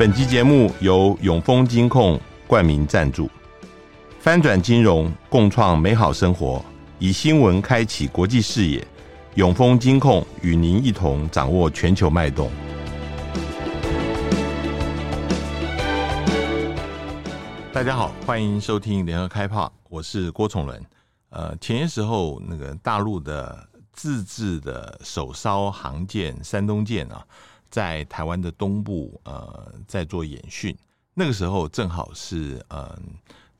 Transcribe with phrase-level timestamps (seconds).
[0.00, 3.30] 本集节目由永丰金控冠名赞助，
[4.18, 6.64] 翻转金融，共创美好生活，
[6.98, 8.82] 以新闻开启国际视野。
[9.34, 12.50] 永丰金控与您一同掌握全球脉动。
[17.70, 20.82] 大家好，欢迎收听联合开炮，我是郭崇伦。
[21.28, 27.22] 呃，前些时候那个大陆的自制的首艘航舰山东舰啊。
[27.70, 30.76] 在台湾的东部，呃，在做演训。
[31.14, 32.98] 那个时候正好是，呃，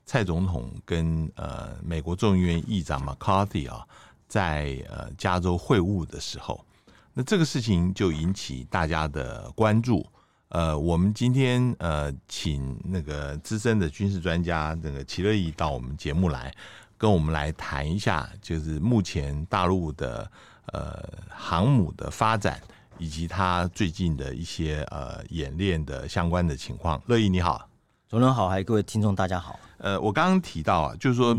[0.05, 3.87] 蔡总统跟呃美国众议院议长 McCarthy 啊，
[4.29, 6.65] 在呃加州会晤的时候，
[7.13, 10.07] 那这个事情就引起大家的关注。
[10.49, 16.53] 呃，我们今天呃请那个资深的军事专家那个齐乐毅到我们节目来，
[16.99, 20.29] 跟我们来谈一下，就是目前大陆的
[20.73, 22.61] 呃航母的发展。
[23.01, 27.02] 以及他最近的一些呃演练的相关的情况。
[27.06, 27.66] 乐意你好，
[28.10, 29.59] 主持人好，还有各位听众大家好。
[29.79, 31.34] 呃，我刚刚提到啊，就是说，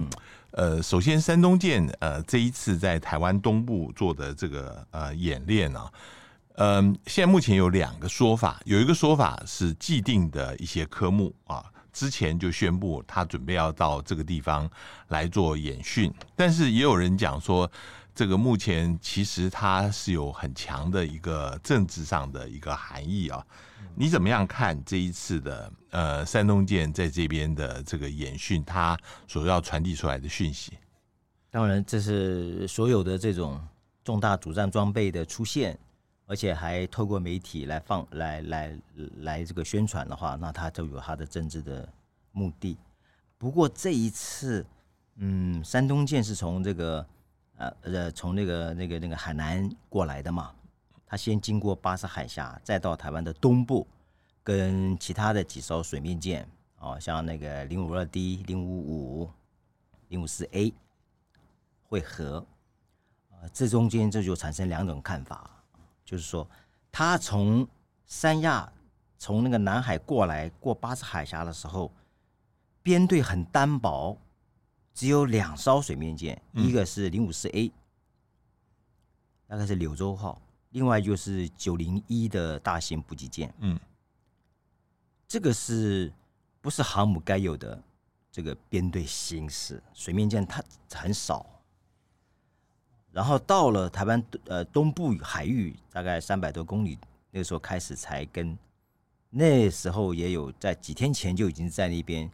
[0.49, 5.91] 呃，首先山东舰呃这一次在台湾东部做的这个呃演练啊，
[6.55, 14.67] 嗯、呃，现在目前有两个说法，有一个说法是既定的一些科目啊，之前就宣布他准备要到这个地方
[15.09, 17.71] 来做演训，但是也有人讲说。
[18.13, 23.43] 这个目前其实它是有很强的一个政治上的一个含义啊，
[23.95, 30.73] 你怎么样看这一次的呃山东舰在这边的这个演训，它所要传递出来的讯息？
[31.49, 33.59] 当然，这是所有的这种
[34.03, 35.79] 重大主战装备的出现，
[36.27, 38.77] 而且还透过媒体来放来来
[39.19, 41.87] 来这个宣传的话，那它就有它的政治的
[42.33, 42.77] 目的。
[43.37, 44.65] 不过这一次，
[45.15, 47.07] 嗯，山东舰是从这个。
[47.61, 50.51] 呃呃，从那个那个那个海南过来的嘛，
[51.05, 53.85] 他先经过巴士海峡，再到台湾的东部，
[54.43, 56.47] 跟其他的几艘水面舰，
[56.79, 59.29] 哦，像那个零五二 D、零五五、
[60.07, 60.73] 零五四 A
[61.83, 62.43] 会合。
[63.29, 65.49] 呃，这中间这就产生两种看法，
[66.03, 66.47] 就是说，
[66.91, 67.67] 他从
[68.07, 68.71] 三亚
[69.19, 71.91] 从那个南海过来过巴士海峡的时候，
[72.81, 74.17] 编队很单薄。
[74.93, 77.71] 只有两艘水面舰，一个是零五四 A，
[79.47, 80.39] 大概是柳州号；
[80.71, 83.53] 另外就是九零一的大型补给舰。
[83.59, 83.79] 嗯，
[85.27, 86.11] 这个是
[86.59, 87.81] 不是航母该有的
[88.31, 89.81] 这个编队形式？
[89.93, 90.63] 水面舰它
[90.93, 91.45] 很少。
[93.11, 96.97] 然后到了台湾呃东部海域，大概三百多公里，
[97.31, 98.57] 那个时候开始才跟，
[99.29, 102.29] 那时候也有在几天前就已经在那边。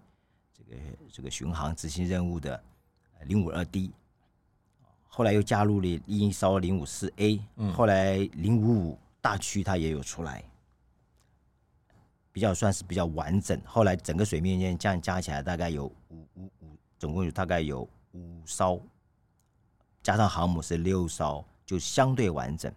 [0.70, 0.82] 这个
[1.14, 2.62] 这个巡航执行任务的
[3.24, 3.92] 零五二 D，
[5.08, 7.42] 后来又加入了一艘零五四 A，
[7.74, 10.44] 后来零五五大区它也有出来，
[12.34, 13.60] 比较算是比较完整。
[13.66, 18.82] 后来整个水面舰这样加起来大概有五五五，总共有大概有五艘，
[20.04, 22.72] 加上航母是六艘，就相对完整。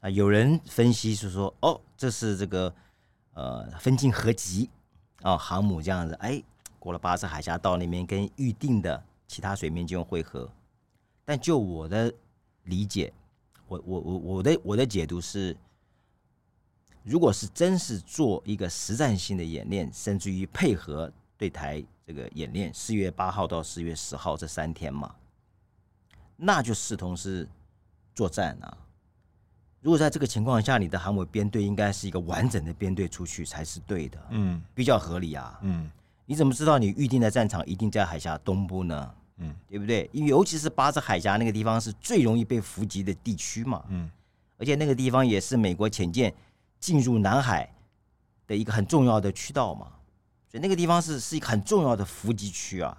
[0.00, 2.72] 啊，有人分析是说，哦，这是这个
[3.34, 4.70] 呃分进合集
[5.22, 6.40] 啊，航母这样子，哎。
[6.86, 10.48] 过了巴士海峡到那边跟预定的其他水面舰会合，
[11.24, 12.14] 但就我的
[12.62, 13.12] 理解，
[13.66, 15.56] 我我我我的我的解读是，
[17.02, 25.12] 如果是真是做一个实战性的演练，甚至于配合对台这个演练，四月八号到四月十号这三天嘛，
[26.36, 27.48] 那就视同是
[28.14, 28.78] 作战啊。
[29.80, 35.90] 如果在这个情况下，你的航母编队应该是一个完整的编队出去才是对的，嗯，比较合理啊，嗯。
[36.26, 39.14] 你怎么知道你预定的战场一定在海峡东部呢？
[39.38, 40.08] 嗯，对不对？
[40.12, 43.84] 因为尤其是巴士海峡那个地方是最容易被伏击的地区嘛。
[43.88, 44.10] 嗯，
[44.58, 46.34] 而且那个地方也是美国潜舰
[46.80, 47.72] 进入南海
[48.46, 49.86] 的一个很重要的渠道嘛，
[50.50, 52.96] 所以那个地方是是一个很重要的伏击区啊。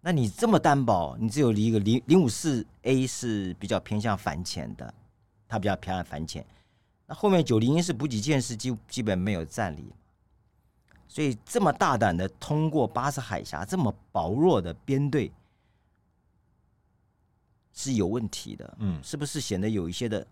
[0.00, 4.94] 那你这么担保，你只有一个零零五四 A 是比较偏向反潜的，
[5.46, 6.46] 它比较偏向反潜。
[7.06, 9.92] 那后面九零一式补给舰，是基基本没有战力。
[11.12, 15.28] 所以这么大胆的通过巴士海峡，这么薄弱的编队
[17.72, 20.24] 是有问题的，嗯，是不是显得有一些的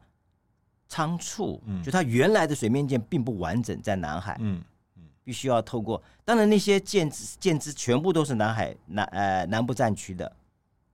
[0.87, 1.61] 仓促？
[1.67, 4.63] 嗯，就它原来的水面舰并不完整在南海，嗯
[4.95, 10.33] 嗯，必须要透过，当然那些舰只舰只全部都是南海南呃南部战区的，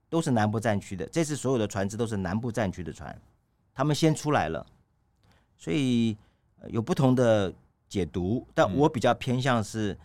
[0.09, 3.15] 都是南部战区的，这次所有的船只都是南部战区的船，
[3.71, 4.65] 他们先出来了，
[5.55, 6.17] 所以
[6.69, 7.53] 有不同的。
[7.95, 9.97] 解读，但我比较偏向是，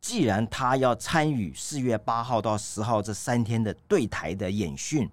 [0.00, 5.08] 既然他要参与四月八号到十号这三天的对台的演训，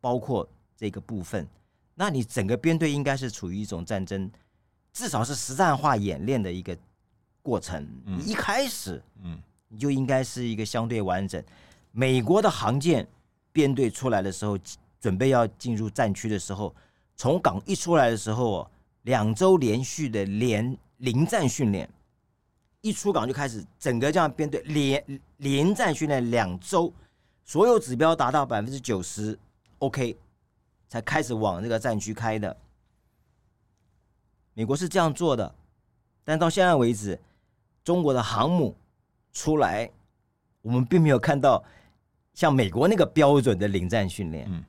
[0.00, 1.44] 包括这个部分，
[1.96, 4.30] 那你整个编队应该是处于一种战争
[4.92, 6.78] 至少是实战化演练的一个
[7.42, 7.84] 过程。
[8.06, 9.36] 嗯、一开始，嗯，
[9.66, 11.42] 你就应该是一个相对完整。
[11.90, 13.04] 美国的航舰
[13.50, 14.56] 编队出来的时候，
[15.00, 16.72] 准备要进入战区的时候，
[17.16, 18.70] 从港一出来的时候，
[19.02, 21.88] 两周连续的连临战训练，
[22.80, 26.90] 一出港就开始整个这样编队连连战训练两周，
[27.44, 29.38] 所有指标达到百分之九十
[29.78, 30.16] ，OK，
[30.88, 32.56] 才开始往这个战区开的。
[34.52, 35.54] 美国是这样做的，
[36.22, 37.18] 但到现在为止，
[37.82, 38.76] 中国的航母
[39.32, 39.90] 出来，
[40.60, 41.64] 我们并没有看到
[42.34, 44.64] 像美国那个标准的临战训练，嗯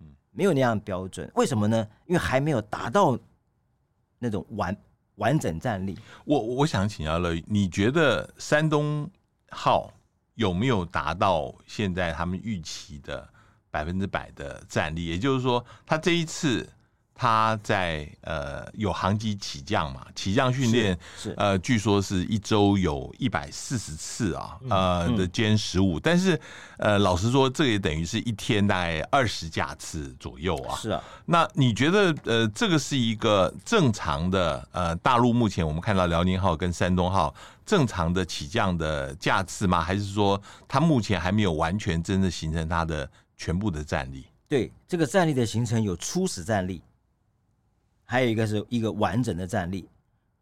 [0.00, 1.28] 嗯，没有那样标准。
[1.34, 1.88] 为什么呢？
[2.06, 3.18] 因为还没有达到
[4.18, 4.76] 那种完
[5.16, 5.98] 完整战力。
[6.24, 9.10] 我我想请教了，你觉得山东
[9.50, 9.92] 号
[10.34, 13.28] 有没有达到现在他们预期的
[13.70, 15.06] 百分之百的战力？
[15.06, 16.68] 也就是说，他这一次。
[17.14, 20.06] 他在呃有航机起降嘛？
[20.14, 26.00] 起降训练是，是呃，据说是一周有一百四十次啊，呃、嗯、的歼十五。
[26.00, 26.40] 但是
[26.78, 30.76] 呃，老实说，这也等于是一天大概二十架次左右啊。
[30.76, 31.02] 是啊。
[31.26, 37.32] 那你觉得呃，这个是一个正常的呃，大陆目前我们看到辽宁号跟山东号
[37.64, 39.80] 正常的起降的架次吗？
[39.80, 44.26] 还是说它目前还没有完全真的形成它的全部的战力？
[44.48, 46.82] 对，这个战力的形成有初始战力。
[48.12, 49.88] 还有一个是一个完整的战力，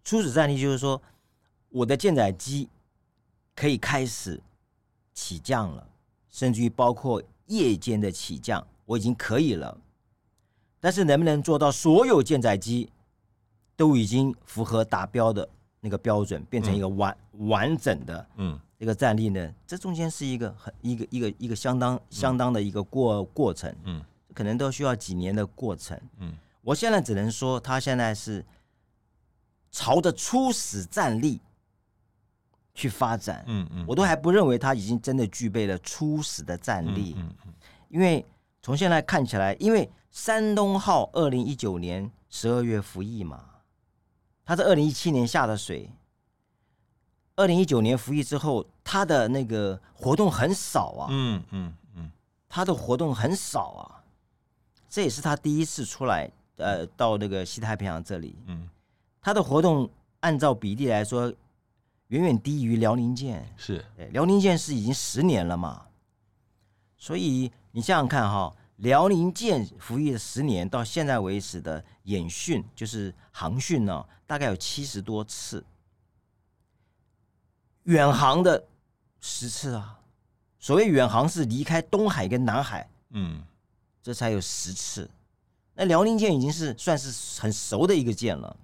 [0.03, 1.01] 初始战力就是说，
[1.69, 2.69] 我的舰载机
[3.55, 4.43] 可以开始
[5.15, 5.89] 起降了，
[6.29, 9.79] 甚至于包括夜间的起降，我已经可以了。
[10.81, 12.91] 但是能不能做到所有舰载机
[13.77, 19.55] 都已经符合达标的那个标准，变成一个完、嗯、完整的嗯一个战力呢？
[19.65, 26.35] 这中间是一个很一个一个一个相当相当的一个过过程，嗯，可能都需要几年的过程，嗯。
[26.63, 28.45] 我现在只能说，他现在是
[29.71, 31.41] 朝着初始战力
[32.75, 33.45] 去发展。
[33.47, 37.15] 嗯嗯，我都还不认为他已经真的具备了初始的战力。
[37.17, 37.55] 嗯嗯，
[37.89, 38.25] 因为
[38.63, 43.43] 从现在看起来，因为山东号二零一九年十二月服役嘛，
[44.45, 45.91] 他在二零一七年下的水，
[47.37, 51.07] 二零一九年服役之后，他的那个活动很少啊。
[51.11, 52.11] 嗯嗯嗯，
[52.49, 54.05] 他的活动很少啊，
[54.91, 56.31] 这也是他第一次出来。
[56.61, 58.69] 呃，到那个西太平洋这里，嗯，
[59.21, 59.91] 它的活动
[60.21, 61.33] 按照比例来说，
[62.09, 63.53] 远远低于辽宁舰。
[63.57, 65.87] 是，辽宁舰是已经十年了嘛，
[66.97, 75.65] 所以你想想看哈，辽宁舰服役了十年，到现在为止的演训就是航训呢，大概有七十多次，
[77.85, 78.63] 远航的
[79.21, 79.97] 十次啊。
[80.59, 83.43] 所谓远航是离开东海跟南海，嗯，
[84.03, 85.11] 这才有十次。
[85.81, 88.55] 那辽宁舰已经是算是很熟的一个舰了，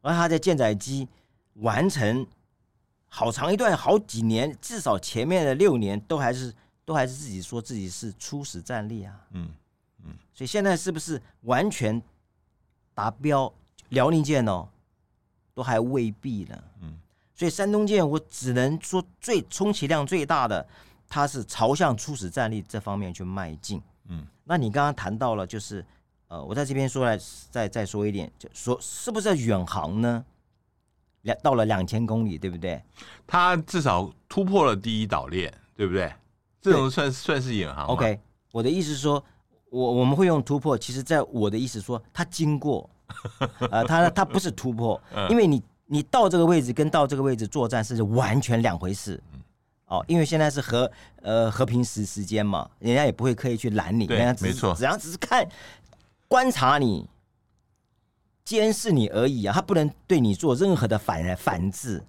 [0.00, 1.06] 而它在舰载机
[1.56, 2.26] 完成
[3.06, 6.54] 好长一段好几年，至少前面的六年都还是
[6.86, 9.50] 都还是自己说自己是初始战力啊，嗯
[10.02, 12.00] 嗯，所以现在是不是完全
[12.94, 13.52] 达标？
[13.90, 14.66] 辽宁舰哦，
[15.52, 16.98] 都还未必呢，嗯，
[17.34, 20.66] 所以山东舰我只能说最充其量最大的，
[21.10, 23.82] 它是朝向初始战力这方面去迈进。
[24.08, 25.84] 嗯，那你刚刚谈到了，就是，
[26.28, 27.18] 呃，我在这边说来，
[27.50, 30.24] 再再说一点，就说是不是远航呢？
[31.22, 32.82] 两到了两千公里，对不对？
[33.26, 36.12] 它至少突破了第一岛链，对不对？
[36.62, 37.86] 这种算算是远航。
[37.86, 38.18] OK，
[38.52, 39.22] 我的意思是说，
[39.70, 42.88] 我我们会用突破，其实在我的意思说，它经过，
[43.70, 49.22] 呃，它它不是突破，因为你你到这个位置跟到这个位置作战是完全两回事。
[49.90, 55.44] 哦，因为现在是和呃和平时时间嘛，人家也不会刻意去拦你，人家只是，只要只是看
[56.28, 57.08] 观察你、
[58.44, 62.00] 监视你而已啊，他不能对你做任何的反反制。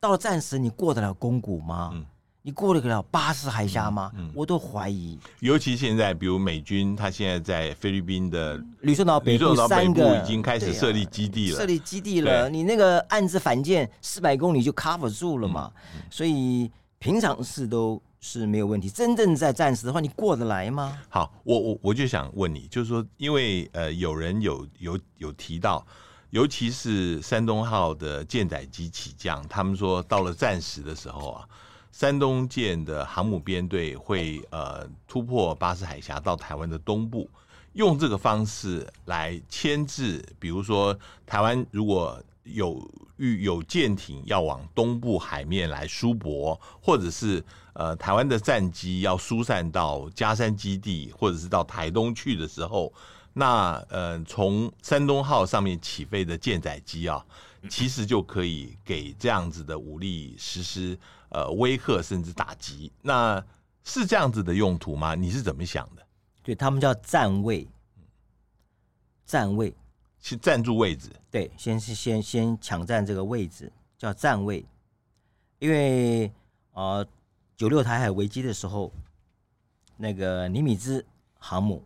[0.00, 1.90] 到了战时，你过得了宫古吗？
[1.92, 2.06] 嗯、
[2.40, 4.10] 你过得了巴士海峡吗？
[4.14, 5.18] 嗯嗯、我都怀疑。
[5.40, 12.48] 尤其现在，比如美军，他现在在菲律宾的吕宋岛北部三个已经开始设立基地了，啊、设立基地了。
[12.48, 15.70] 你那个暗自反舰四百公里就 cover 住了嘛，
[16.08, 16.70] 所以。
[17.00, 20.98] 平常事都是没有问题，真正在战时的话，你过得来吗？
[21.08, 25.84] 好，我我我就想问你，就是说，因为呃，有人有有有提到，
[26.28, 31.48] 尤其是山东号的舰载机起降，他们说到了战时的时候啊，
[31.90, 37.26] 山东舰的航母编队会呃突破巴士海峡到台湾的东部，
[37.72, 42.22] 用这个方式来牵制，比如说台湾如果。
[42.44, 42.82] 有
[43.20, 52.90] 遇有舰艇要往东部海面来疏泊，或者是呃台湾的战机要疏散到嘉山基地，或者是到台东去的时候，
[53.34, 57.22] 那呃，从山东号上面起飞的舰载机啊，
[57.68, 60.98] 其实就可以给这样子的武力实施
[61.28, 62.90] 呃威吓甚至打击。
[63.02, 63.44] 那
[63.84, 65.14] 是这样子的用途吗？
[65.14, 66.06] 你是怎么想的？
[66.42, 67.68] 对，他们叫站位，
[69.26, 69.74] 站位
[70.20, 71.10] 是占住位置。
[71.30, 74.64] 对，先是先先抢占这个位置，叫站位。
[75.58, 76.32] 因为，
[76.72, 77.06] 呃，
[77.56, 78.90] 九六台海危机的时候，
[79.96, 81.04] 那个尼米兹
[81.38, 81.84] 航母，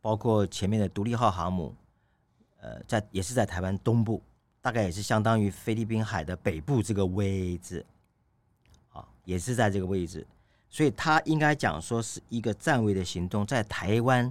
[0.00, 1.74] 包括前面的独立号航母，
[2.60, 4.22] 呃，在也是在台湾东部，
[4.60, 7.84] 大概也是相当于菲律宾海的北部这个位置，
[8.90, 10.26] 啊，也是在这个位置。
[10.68, 14.30] 所以他应该讲说是一个站位的行动，在台湾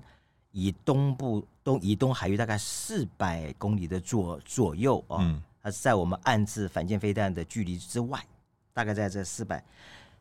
[0.52, 8.20] 以东部东以东海域大概四百公里的左左右啊，嗯，它是在我们岸置反舰飞弹的距离之外，
[8.74, 9.64] 大概在这四百，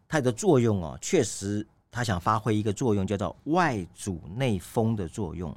[0.07, 5.57] 它的作用哦，确实它想发挥一个作用，叫做外阻内封的作用。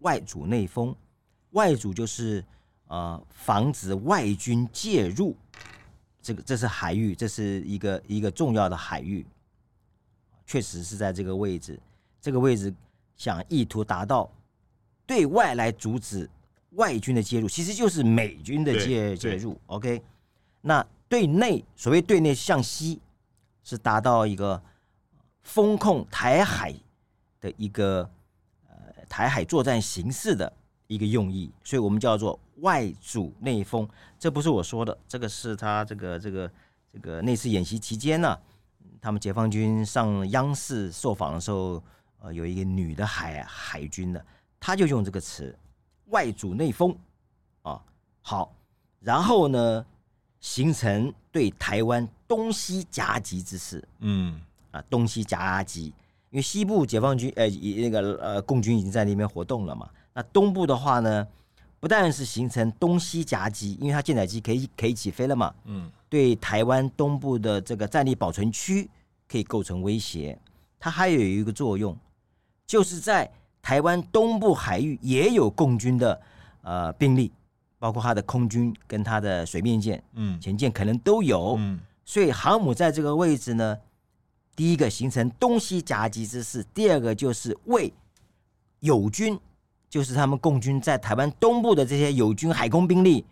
[0.00, 0.92] 外阻内封，
[1.50, 2.44] 外阻就是
[2.88, 5.36] 呃防止外军介入，
[6.20, 9.24] 这个这是海域，这是一个一个重要的海域。
[10.46, 11.78] 确实是在这个位置，
[12.20, 12.74] 这个位置
[13.16, 14.28] 想意图达到
[15.08, 16.28] 对外来阻止
[16.72, 19.58] 外军的介入，其实就是美军的介介入。
[19.66, 20.02] OK，
[20.60, 23.00] 那对内所谓对内向西
[23.64, 24.62] 是达到一个
[25.40, 26.74] 封控台海
[27.40, 28.08] 的一个
[28.68, 28.76] 呃
[29.08, 30.52] 台海作战形式的
[30.86, 33.88] 一个用意，所以我们叫做外阻内封。
[34.18, 36.50] 这不是我说的，这个是他这个这个
[36.92, 38.40] 这个那次演习期间呢、啊。
[39.00, 41.82] 他们解放军上央视受访的时候，
[42.18, 44.26] 呃，有一个女的海海军的，
[44.60, 45.56] 他就用这个词
[46.10, 46.96] “外阻内封”，
[47.62, 47.82] 啊，
[48.20, 48.52] 好，
[49.00, 49.84] 然后呢，
[50.40, 55.86] 形成对台湾东西夹击之势，嗯，啊，东西夹击，
[56.30, 61.26] 因为西部解放军呃，那个呃，共军已经在那边活动了嘛，那东部的话呢，
[61.80, 65.90] 不但是形成东西夹击，因为它舰载机可以可以起飞了嘛，嗯。
[66.10, 68.88] 对台湾东部的这个战力保存区
[69.30, 70.38] 可以构成威胁，
[70.80, 71.94] 它还有一个作用，
[72.66, 73.30] 就是在
[73.68, 76.18] 台湾东部海域也有共军的
[76.62, 77.30] 呃兵力，
[77.78, 83.78] 包括它的空军跟它的水面舰、嗯，潜舰可能都有，嗯，所以航母在这个位置呢，
[84.56, 87.92] 第一个形成东西夹击之势，第二个就是为
[88.80, 89.38] 友军，
[89.90, 93.26] 就是他们共军在台湾东部的这些友军海空兵力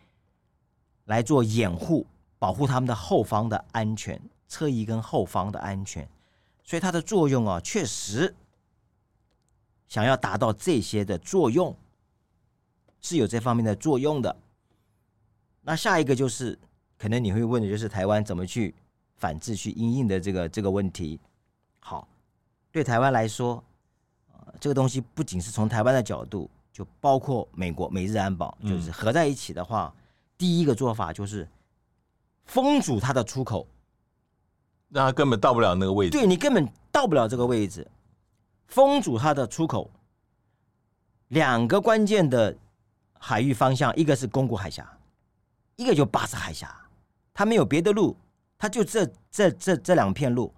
[1.06, 2.06] 来做掩护。
[2.38, 6.06] 保护他们的后方的安全，侧翼跟后方的安全，
[6.62, 8.34] 所以它的作用啊，确实
[9.88, 11.76] 想要达到这些的作用，
[13.00, 14.36] 是有这方面的作用的。
[15.62, 16.58] 那下一个就是，
[16.96, 18.74] 可能你会问的就是台湾怎么去
[19.16, 21.20] 反制、去应应的这个这个问题。
[21.80, 22.06] 好，
[22.70, 23.62] 对台湾来说，
[24.32, 30.02] 呃，这个东西不仅是从台湾的角度，就包括美国美日安保，就是合在一起的话，嗯，
[30.38, 31.48] 第一个做法就是。
[32.48, 33.66] 封阻它的出口，
[34.86, 36.12] 那他根本到不了那个位置。
[36.16, 37.84] 对，你根本到不了这个位置，
[38.66, 39.90] 封阻它的出口。
[41.28, 42.56] 两个关键的
[43.18, 44.88] 海域方向，一个是宫古海峡，
[45.76, 46.74] 一个就巴士海峡，
[47.34, 48.16] 它没有别的路，
[48.56, 50.54] 它就这这这这两片路。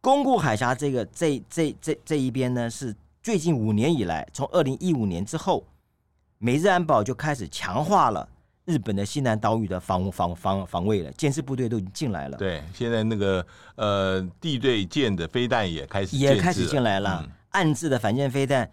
[0.00, 5.66] 宫古海峡这个这这这这一边呢，是最近五年以来，从二零一五年之后，
[6.38, 8.28] 美日安保就开始强化了。
[8.68, 12.36] 日本的西南岛屿的防防防防卫了，监视部队都已经进来了。
[12.36, 13.44] 对，现在那个
[13.76, 18.70] 呃地对舰的飞弹也开始也开始进来了，嗯、岸置的反舰飞弹、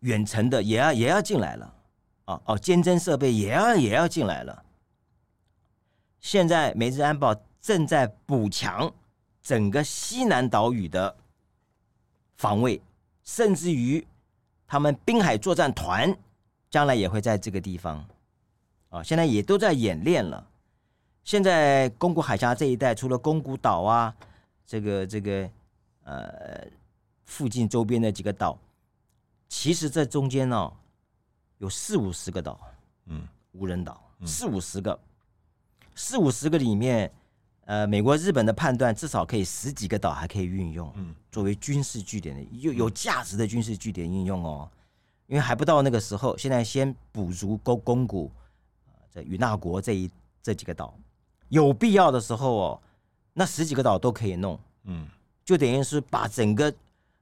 [0.00, 1.74] 远程的也要也要进来了。
[2.26, 4.62] 哦哦，监侦设备也要也要进来了。
[6.20, 8.92] 现在美日安保正在补强
[9.42, 11.16] 整个西南岛屿的
[12.36, 12.78] 防卫，
[13.24, 14.06] 甚至于
[14.66, 16.14] 他们滨海作战团
[16.68, 18.04] 将来也会在这个地方。
[18.90, 20.46] 啊，现在也都在演练了。
[21.22, 24.14] 现在宫古海峡这一带，除了宫古岛啊，
[24.66, 25.48] 这个这个
[26.02, 26.66] 呃
[27.24, 28.58] 附近周边的几个岛，
[29.48, 30.72] 其实这中间呢、哦、
[31.58, 32.58] 有四五十个岛，
[33.06, 34.98] 嗯，无人岛，四五十个，
[35.94, 37.12] 四五十个里面，
[37.66, 44.68] 呃，美国、日本的判断至少可以十几个岛还可以运用，嗯，作为军事据点的有有价值的军事据点运用哦，
[45.28, 48.32] 因为还不到那个时候，现在先补足宫宫古。
[49.10, 50.10] 在与那国这一
[50.42, 50.94] 这几个岛，
[51.48, 52.82] 有必要的时候哦，
[53.34, 55.06] 那十几个岛都可以弄，嗯，
[55.44, 56.72] 就等于是把整个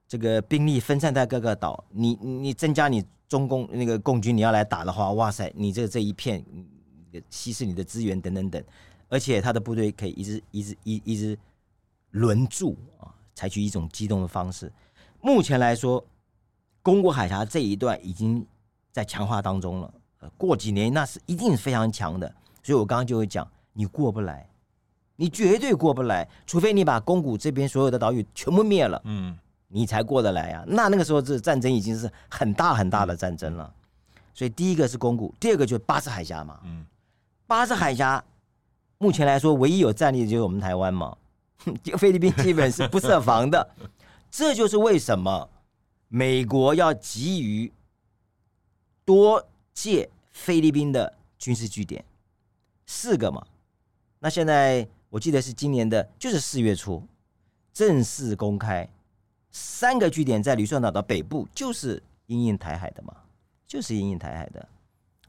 [0.07, 6.45] 这个兵力分散在各个岛，你你增加你中共那个共军你要来打的话，哇塞，你这这一片
[7.30, 8.62] 稀释你的资源等等等，
[9.09, 11.38] 而且他的部队可以一直一直一一直
[12.11, 14.71] 轮驻啊，采取一种机动的方式。
[15.21, 16.04] 目前来说，
[16.83, 18.47] 宫古海峡这一段已经
[18.92, 19.92] 在强化当中了。
[20.20, 22.32] 呃，过几年那是一定是非常强的。
[22.62, 24.48] 所以我刚刚就会讲，你过不来，
[25.16, 30.64] 你绝对过不来，除非你把宫古这边所有的岛屿全部灭了，嗯，你才过得来啊。
[30.66, 33.72] 那那个时候这战争已经是很大很大的战争了。
[34.34, 36.60] 所以第一个是宫古，第二个就是巴士海峡嘛。
[36.64, 36.84] 嗯，
[37.46, 38.22] 巴士海峡
[38.98, 41.16] 目前来说唯一有战力的就是我们台湾嘛，
[41.98, 43.68] 菲律宾基本是不设防的。
[44.30, 45.48] 这就是为什么
[46.08, 47.72] 美国要急于
[49.04, 49.42] 多
[49.80, 52.04] 借菲律宾的军事据点，
[52.85, 53.40] 四个嘛。
[54.18, 57.00] 那现在我记得是今年的，就是四月初
[57.73, 58.88] 正式公开，
[59.52, 63.14] 三个据点在吕宋岛的北部，就是因应台海的嘛。
[63.68, 64.68] 就是因应台海的，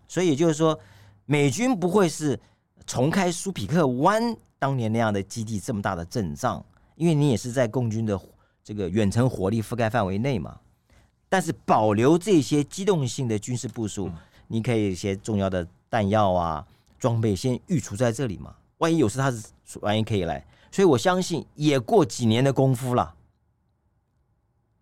[0.07, 0.79] 所以就是说，
[1.25, 2.39] 美军不会是
[2.87, 6.65] 重开苏比克湾当年那样的基地这么大的阵仗，
[6.95, 8.19] 因为你也是在共军的
[8.63, 10.59] 这个远程火力覆盖范围内嘛。
[11.31, 14.09] 但是保留这些机动性的军事部署，
[14.49, 16.67] 你可以一些重要的弹药啊、
[16.99, 18.53] 装备先预储在这里嘛。
[18.79, 19.47] 万一有事，他是
[19.79, 23.15] 万一可以来，所以我相信也过几年的功夫了，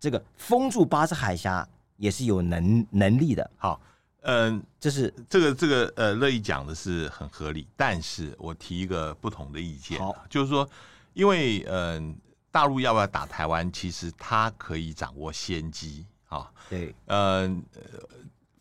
[0.00, 1.68] 这个封住巴士海峡。
[1.98, 3.50] 也是有能能力的。
[3.56, 3.80] 好，
[4.20, 10.70] 嗯，这是这个这个呃，乐意讲的是很合理，但是我提一个不同的意见，好，就是说，
[11.12, 12.14] 因为嗯、呃，
[12.52, 16.48] 大陆要不要打台湾，其实他可以掌握先机啊。
[16.70, 17.80] 对，嗯、呃，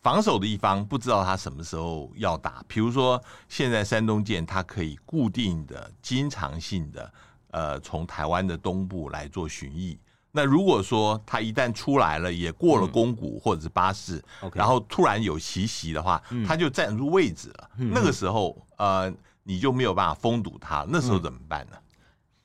[0.01, 7.13] 防守的一方不知道他什么时候要打，比如说现在山东舰，它可以固定的、经常性的
[7.51, 9.97] 呃，从台湾的东部来做巡弋。
[10.31, 17.69] 那如果说他一旦出来了，也过了宫古或者是巴士，嗯然后突然有奇袭的话，他就站住位置了。
[17.77, 19.11] 嗯、那个时候，呃，
[19.43, 20.85] 你就没有办法封堵他。
[20.87, 21.77] 那时候怎么办呢？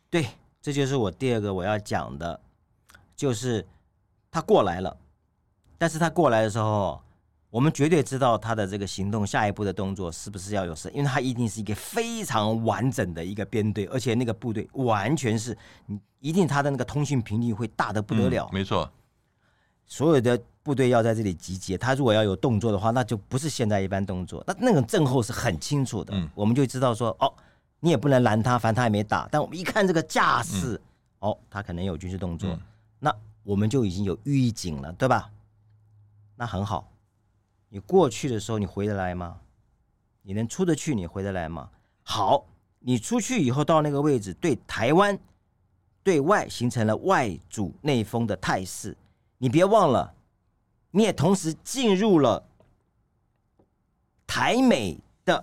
[0.08, 0.26] 对，
[0.60, 2.40] 这就是我第二个我要讲的，
[3.14, 3.64] 就是
[4.30, 4.96] 他过来了，
[5.76, 7.00] 但是他过来的时候。
[7.52, 10.90] 我们绝对知道他的这个行动，下一步的动作是不是要有事？
[10.94, 18.48] 因为他一定是一个非常完整的一个编队，而且那个部队完全是，你一定他的那个通讯频率会大的不得了。
[18.50, 18.90] 嗯，没错，
[19.84, 26.14] 所有的部队要在这里集结，他如果要有动作的话，那就不是现在一般动作，那那种震后是很清楚的。
[26.14, 27.30] 嗯，我们就知道说，哦，
[27.80, 30.80] 你也不能拦他，反正他也没打，但我们一看这个架势，
[31.20, 32.60] 嗯，哦，他可能有军事动作，嗯，
[32.98, 35.30] 那我们就已经有预警了，对吧？
[36.34, 36.88] 那很好。
[37.74, 39.40] 你过去的时候，你回得来吗？
[40.20, 40.94] 你能出得去？
[40.94, 41.70] 你回得来吗？
[42.02, 42.44] 好，
[42.80, 45.18] 你出去以后到那个位置，对台湾
[46.02, 48.94] 对外形成了外主内封的态势。
[49.38, 50.12] 你别忘了，
[50.90, 52.46] 你也同时进入了
[54.26, 55.42] 台美的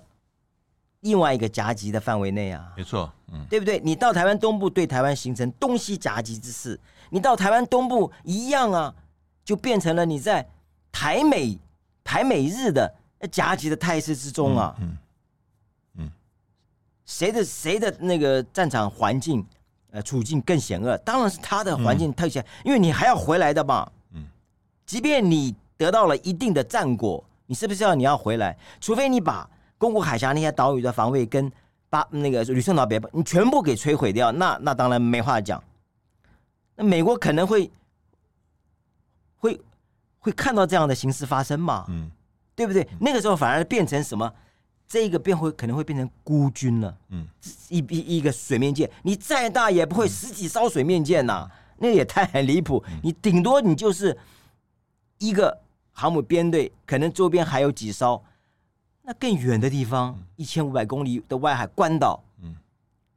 [0.99, 2.71] 另外一个夹击的范围内啊。
[2.77, 3.79] 没错，嗯，对不对？
[3.79, 8.93] 你到台湾东部对台湾形成东西夹击之势，你到台湾东部一样啊，
[9.43, 10.47] 就变成了你在
[10.91, 11.59] 台美。
[12.09, 12.91] 台美日的
[13.29, 14.97] 夹击的态势之中啊，嗯
[15.99, 16.11] 嗯，
[17.05, 19.45] 谁的谁的那个战场环境
[19.91, 20.97] 呃处境更险恶？
[21.05, 24.25] 当然是他的环境特险，因为你还要回来的嘛，嗯，
[24.87, 28.57] 即便你得到了一定的战果，你是不是要你要回来？
[28.81, 31.51] 除非你把宫古海峡那些岛屿的防卫跟
[31.91, 35.63] 把那个吕宋岛别你全部给摧毁掉，那那当然没话讲。
[36.75, 37.69] 那美国可能会
[39.37, 39.61] 会。
[40.19, 41.85] 会看到这样的形势发生嘛？
[41.89, 42.09] 嗯，
[42.55, 42.87] 对不对？
[42.99, 44.31] 那个时候反而变成什么？
[44.87, 46.97] 这个变会可能会变成孤军了。
[47.09, 47.27] 嗯，
[47.69, 52.83] 一一一个水面舰，你再大也不会十几艘水面舰呐、啊，那个也太离谱。
[53.03, 54.17] 你顶多你就是
[55.19, 58.23] 一个航母编队，可能周边还有几艘。
[59.03, 62.55] 那更远的地方，一千五百公里的外海关岛，嗯，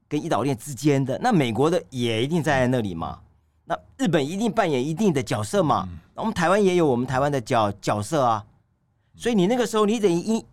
[0.09, 3.21] 跟一岛链之间的，那美国的也一定在那里嘛。
[3.65, 5.89] 那日本一定扮演一定的角色嘛？
[6.15, 8.45] 那我们台湾也有我们台湾的角角色啊，
[9.17, 10.45] 所以你那个时候你等于应，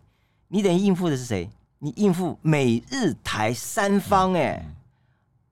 [0.48, 1.50] 你等于应付的是谁？
[1.80, 4.66] 你应付美日台三方哎、欸，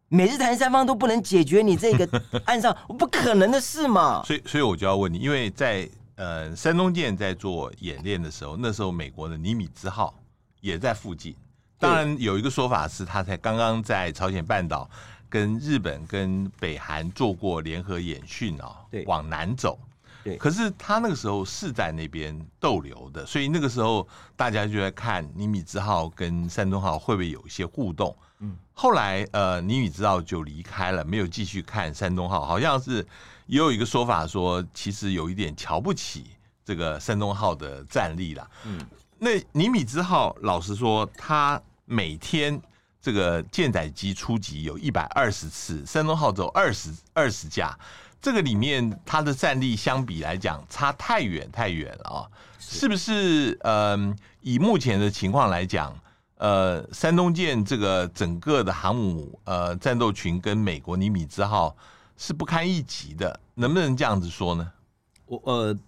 [0.09, 4.23] 美日台三方都不能解决你这个 岸上不可能的事嘛。
[4.25, 10.15] 所以，所以我就要问你，因为在呃山东舰在做演练的时候，那时候美国的尼米兹号
[10.61, 11.35] 也在附近。
[11.79, 14.89] 当然有一个说法是，他才刚刚在朝鲜半岛。
[15.29, 19.79] 跟日本跟北韩做过联合演训啊，对，往南走，
[20.25, 20.37] 对。
[20.37, 28.17] 可是他那个时候是在那边逗留的，所以那个时候大家就在看尼米兹号跟山东号会不会有一些互动。
[28.41, 33.07] 嗯，后来呃，尼米兹号就离开了，没有继续看山东号，好像是
[33.47, 36.31] 也有一个说法说，其实有一点瞧不起
[36.65, 38.51] 这个山东号的战力了。
[38.65, 38.81] 嗯，
[39.19, 42.61] 那尼米兹号老实说，他每天。
[43.01, 47.79] 这个舰载机出击有一百二十次，山东号只有二十二十架，
[48.21, 52.29] 这个里面它的战力相比来讲差太远太远了啊！
[52.59, 53.59] 是，是不是？
[53.63, 55.97] 呃，以目前的情况来讲，
[56.37, 61.77] 呃，山东舰这个整个的航母呃战斗群跟美国尼米兹号
[62.17, 64.73] 是不堪一击的，能不能这样子说呢？
[65.27, 65.79] 我呃，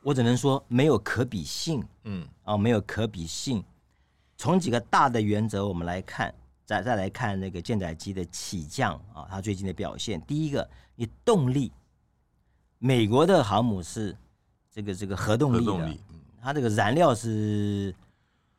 [0.00, 3.62] 我只能说没有可比性，嗯，啊，没有可比性。
[4.42, 10.20] 从几个大的原则我们来看，再再来看那个舰载机的起降啊，它最近的表现。
[10.22, 11.70] 第一个，你动力，
[12.80, 14.16] 美国的航母是
[14.68, 16.00] 这个这个核动力的，力
[16.42, 17.94] 它这个燃料是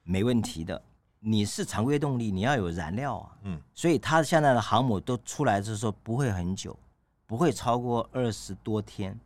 [0.03, 0.81] 没问题的。
[1.19, 6.79] 你是常规动力，你要有燃料啊，嗯，所以它现在的航母都出来的时候不会很久，
[7.27, 9.19] 不会超过二十多天，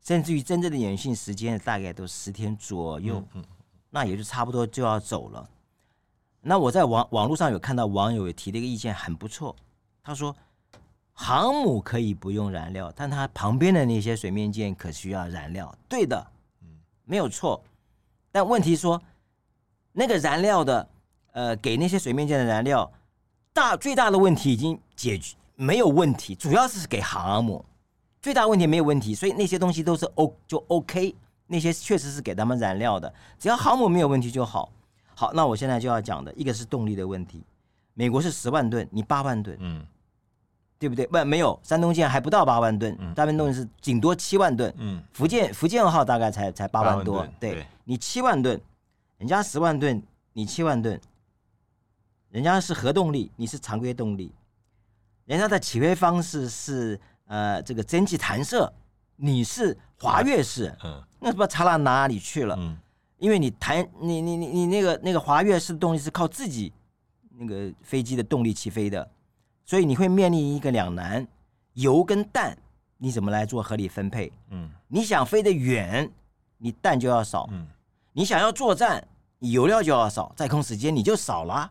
[0.00, 3.44] 甚至于真正的演训时间大概都十天左右，嗯，
[3.90, 5.46] 那也就差不多就要走了。
[6.42, 9.54] 那我在网网络上有看到网友也提了一个意见，很不错。
[10.02, 10.34] 他说，
[11.12, 15.74] 航母可以不用燃料，但它旁边的那些水面舰可需要燃料。
[15.88, 16.26] 对的，
[17.04, 17.62] 没有错。
[18.32, 19.00] 但问题说，
[19.92, 20.88] 那个燃料的，
[21.32, 22.90] 呃，给那些水面舰的燃料，
[23.52, 26.34] 大最大的问题已经解决，没有问题。
[26.34, 27.62] 主要是给航母，
[28.22, 31.14] 最大问题没有问题，所以那些东西都是 O 就 OK。
[31.46, 34.70] 那些确实是给他们燃料的，只要航母没有问题就好。
[35.20, 37.44] 好，那我现在就要讲的一个是动力的问题。
[37.92, 39.86] 美国是十万吨，你八万吨，嗯，
[40.78, 41.06] 对不对？
[41.08, 48.58] 不，没有，山东舰还不到八万吨，大部分东西是顶多七万吨，嗯，福建福建号大概才才八万多，对你七万吨，
[49.18, 50.02] 人家十万吨，
[50.32, 50.98] 你七万吨，
[52.30, 54.32] 人家是核动力，你是常规动力，
[55.26, 58.72] 人家的起飞方式是呃这个蒸汽弹射，
[59.16, 62.78] 你是滑跃式，嗯，那不知道差到哪里去了，嗯。
[63.20, 66.72] 因为你弹你你你你那个那个滑跃式动力是靠自己
[67.36, 69.08] 那个飞机的动力起飞的，
[69.64, 71.28] 所以你会面临一个两难：
[71.74, 72.56] 油跟弹
[72.96, 74.32] 你怎么来做合理分配？
[74.48, 76.10] 嗯，你想飞得远，
[76.58, 77.66] 你弹就要少；嗯，
[78.12, 79.06] 你想要作战，
[79.38, 81.70] 你油料就要少，在空时间你就少了，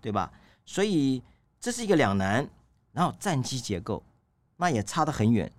[0.00, 0.30] 对吧？
[0.64, 1.22] 所以
[1.58, 2.48] 这是一个两难。
[2.92, 4.02] 然后战机结构
[4.56, 5.52] 那也差得很远。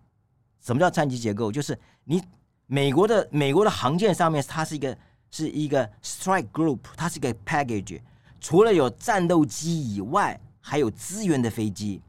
[0.59, 1.51] 什么叫战机结构？
[1.51, 2.19] 就是你
[2.67, 4.97] 美国的美国的航舰上面它是一个。
[5.29, 7.99] 是一个 strike group，它是一个 package，
[8.39, 12.01] 除了有战斗机以外，还有支援的飞机、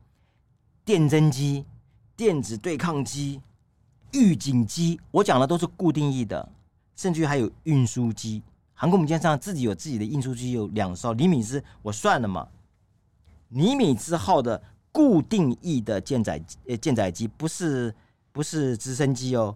[0.85, 1.67] 电侦机、
[2.17, 3.41] 电子对抗机、
[4.13, 5.01] 预警机。
[5.11, 6.49] 我讲的都是固定翼的，
[6.95, 8.41] 甚至于还有运输机。
[8.73, 11.13] 航空母舰上自己有自己的运输机，有两艘。
[11.13, 12.47] 尼米兹，我算了嘛，
[13.49, 17.93] 尼米兹号的固定翼的舰载呃舰载机不是
[18.31, 19.55] 不是直升机哦，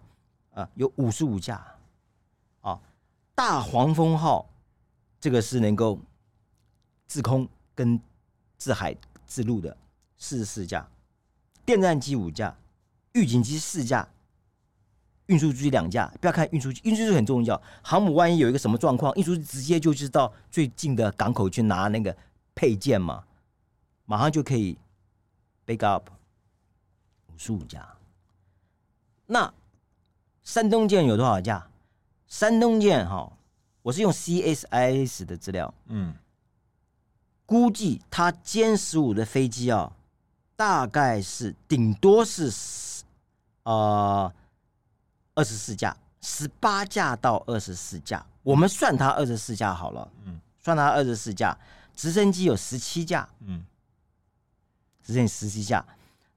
[0.53, 1.55] 啊，有五十五架。
[2.61, 2.81] 啊
[3.35, 4.49] 大黄蜂号，
[5.19, 5.99] 这个是能够
[7.09, 7.99] 制空跟
[8.59, 8.95] 制海
[9.27, 9.77] 制陆的
[10.19, 10.87] 四十四架，
[11.65, 12.55] 电战机五架，
[13.15, 14.07] 预警机四架，
[15.27, 16.07] 运输机两架。
[16.21, 17.61] 不要看运输机，运输机很重要。
[17.83, 22.17] 航母万一有一个什么状况，运输机直接就是到最近的港口去拿那个
[22.55, 23.25] 配件嘛，
[24.05, 24.79] 马上就可以
[25.67, 26.11] back up
[27.29, 27.97] 五十五架。
[29.27, 29.53] 那
[30.45, 31.69] 山东舰有多少架？
[32.27, 33.31] 山东舰哈，
[33.83, 36.15] 我是用 CSIS 的资料，嗯，
[37.45, 39.93] 估计它歼十五的飞机啊，
[40.57, 42.51] 大概是顶多是
[43.65, 44.33] 呃
[45.35, 51.57] 二十四架，十八架到二十四架，我们算它二十四架好了，嗯，算它二十四架，
[51.95, 53.65] 直升机有十七架，嗯，
[55.05, 55.85] 直升机十七架。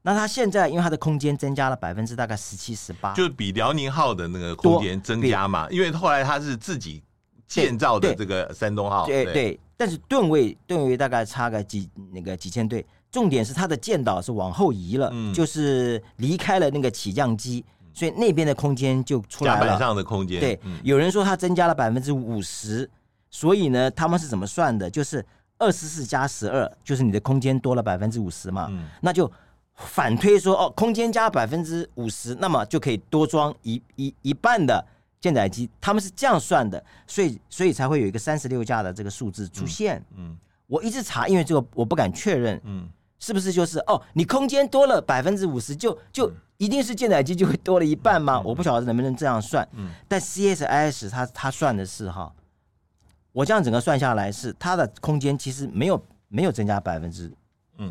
[0.06, 5.68] 那它现在因为它的空间增加了百分之大概十七十八，就是比辽宁号的那个空间增加嘛。
[5.72, 7.02] 因为后来它是自己
[7.48, 9.60] 建造的这个山东号，对对，对。
[9.76, 12.84] 但是吨位吨位大概差个几那个几千吨。
[13.12, 19.62] 重点是它的舰岛是往后移了，嗯、就是离开了那个起降机，所以那边的空间就出来了。
[19.62, 22.88] 甲板上的空间，对，嗯、有人说它增加了百分之五十，
[23.32, 24.88] 所以呢，他们是怎么算的？
[24.88, 25.26] 就是
[25.58, 29.32] 二十四加十二，就是你的空间多了百分之五十嘛，嗯、那就。
[29.76, 34.86] 反推说哦，空间加百分之五十，那么就可以多装一一一半的
[35.20, 39.98] 舰载机，他们是这样算的，所以所以才会有一个三十六架的这个数字出现。
[40.16, 48.38] 嗯，嗯我一直查，因为这个我不敢确认，嗯，是不是就是哦，你空间多了百分之五十，就就一定是舰载机就会多了一半吗？
[48.38, 49.68] 嗯、我不晓得能不能这样算。
[49.74, 52.34] 嗯，但 CSIS 它它算的是哈，
[53.34, 57.30] 我这样整个算下来是它的空间其实没有没有增加百分之。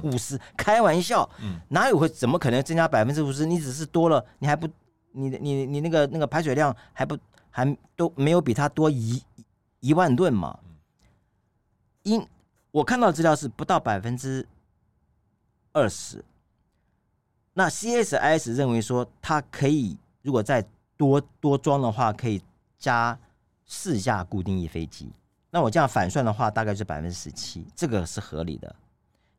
[0.03, 3.44] 五十，开玩笑，嗯、哪有会怎么可能增加百分之五十？
[3.44, 4.66] 你只是多了，你还不，
[5.12, 7.18] 你你你那个那个排水量还不
[7.51, 9.23] 还都没有比它多一
[9.81, 10.59] 一万吨嘛？
[12.03, 12.27] 因
[12.70, 14.47] 我看到的资料是不到百分之
[15.73, 16.25] 二十，
[17.53, 20.66] 那 CSIS 认为说，它可以如果再
[20.97, 22.42] 多多装的话，可以
[22.79, 23.18] 加
[23.66, 25.12] 四架固定翼飞机。
[25.51, 28.75] 那我这样反算的话，大概是百分之十七，这个是合理的。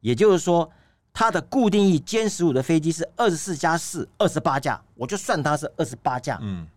[0.05, 0.71] 也就是说，
[1.11, 6.37] 它的固定翼歼十五的飞机是二十四加四，二十八架，我就算它是二十八架。
[6.43, 6.67] 嗯，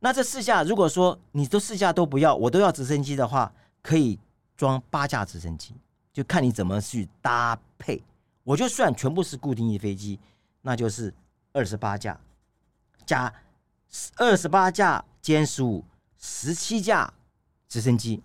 [0.00, 4.18] 那这四架，如果说你都四架都不要，我都要直升机的话，可以
[4.54, 5.74] 装八架直升机，
[6.12, 8.02] 就看你怎么去搭配。
[8.42, 10.20] 我就算全部是固定翼飞机，
[10.60, 11.14] 那就是
[11.54, 12.20] 二十八架
[13.06, 13.32] 加
[14.16, 15.82] 二十八架歼十五，
[16.18, 17.10] 十七架
[17.66, 18.22] 直升机。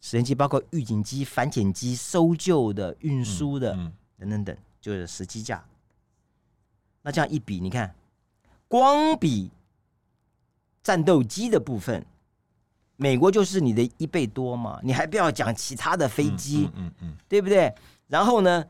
[0.00, 5.64] 直升机包括预警机、反潜机、搜救的、运输的、嗯嗯、等等等，就是十七架。
[7.02, 7.94] 那这样一比，你看，
[8.68, 9.50] 光比
[10.82, 12.04] 战斗机的部分，
[12.96, 17.72] 美国就是你的一倍多嘛，你还不要讲其他的飞机，嗯嗯，嗯，对不对？
[18.08, 18.64] 然后呢？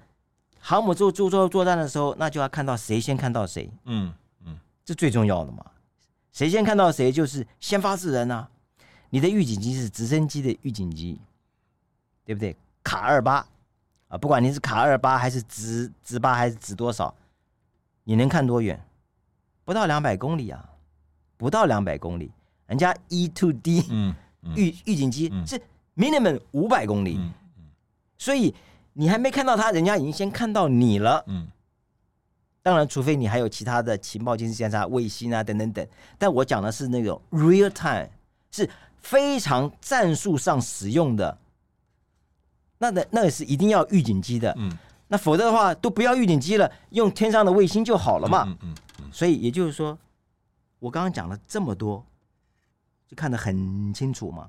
[0.62, 4.12] 航母做做做作战的时候，那就要看到谁先看到谁，嗯
[4.44, 5.64] 嗯，这最重要的嘛。
[6.32, 8.50] 谁先看到谁，就是先发制人呐、啊。
[9.10, 11.20] 你的预警机是直升机的预警机，
[12.24, 12.56] 对不对？
[12.82, 13.46] 卡二八
[14.08, 17.14] 啊，不管你是卡二八还是直直八还是直多少，
[18.04, 18.82] 你能看多远？
[19.64, 20.70] 不到两百公里啊，
[21.36, 22.32] 不到两百公里。
[22.66, 24.14] 人家 E to D 嗯，
[24.56, 25.60] 预预警机是
[25.96, 27.64] minimum 五百公里，嗯嗯，
[28.16, 28.54] 所以。
[28.92, 31.22] 你还没看到他，人家已经先看到你了。
[31.28, 31.46] 嗯，
[32.60, 35.86] 当然，除非你还有其他的情报、监视监察、卫星啊等等等。
[36.18, 38.10] 但我讲的是那种 real time，
[38.50, 38.68] 是
[39.00, 41.38] 非常战术上使用的。
[42.78, 44.54] 那的那个是一定要预警机的。
[44.56, 44.70] 嗯，
[45.08, 48.44] 那否则的话都不要预警机了，用天上的卫星就好了嘛。
[48.46, 49.12] 嗯嗯，嗯。
[49.12, 49.98] 所以也就是说，
[50.78, 52.04] 我刚刚讲了这么多，
[53.06, 54.48] 就看得很清楚嘛。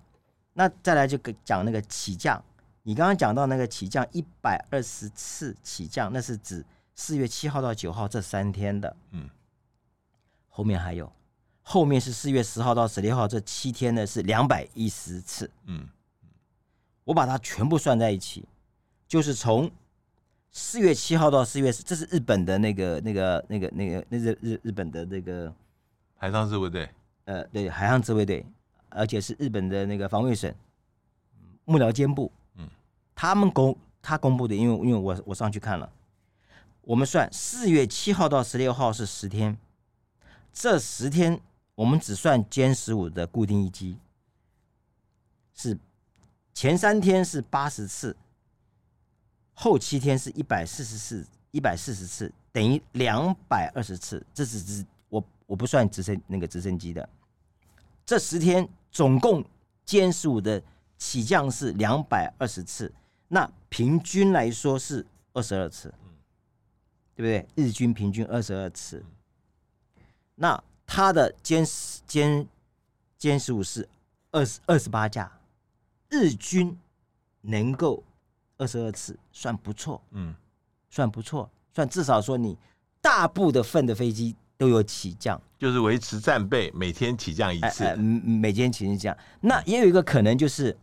[0.53, 2.41] 那再来就讲那个起降。
[2.83, 8.95] 你刚刚讲到那个起降一百二十次起降，那是指四月七号到九号这三天的。
[9.11, 9.29] 嗯，
[10.49, 11.11] 后面还有，
[11.62, 15.50] 后面是四月十号到十六号这七天呢，是两百一十次。
[15.65, 15.88] 嗯，
[17.04, 18.45] 我把它全部算在一起，
[19.08, 19.71] 就是从
[20.52, 25.54] 四月七号到四月十，这是日本的那个、那个、那个、那个、那日日日本的那个
[26.17, 26.89] 海上自卫队。
[27.26, 28.45] 呃，对，海上自卫队，
[28.89, 30.54] 而且是日本的那个防卫省
[31.65, 32.32] 幕僚监部。
[32.58, 32.67] 嗯
[33.13, 35.88] 他们公他公布的，因为因为我我上去看了，
[36.82, 39.56] 我们算四月七号到十六号是十天，
[40.52, 41.39] 这十天
[41.75, 43.97] 我们只算歼十五的固定翼机，
[45.53, 45.77] 是
[46.53, 48.15] 前三天是八十次，
[49.53, 57.07] 后七天是一百四十次，一百四十次等于两百二十次，这是只我我不算直升那个直升机的，
[58.05, 59.43] 这十天总共
[59.86, 60.62] 歼十五的
[60.97, 62.91] 起降是两百二十次。
[63.27, 65.88] 那平均来说是二十二次，
[67.15, 67.47] 对不对？
[67.55, 69.01] 日均平均二十二次。
[70.36, 70.62] 那
[70.93, 71.65] 它的歼
[72.06, 72.45] 歼
[73.17, 73.88] 歼十五是
[74.32, 75.32] 二十二十八架，
[76.10, 76.77] 日军
[77.39, 78.04] 能够
[78.58, 80.36] 二十二次，算不错，嗯，
[80.89, 82.58] 算不错，算至少说你
[82.99, 89.17] 大部的份的飞机都有起降，就是维持战备，每天起降一次，哎哎、每天起降。
[89.39, 90.77] 那也有一个可能就是，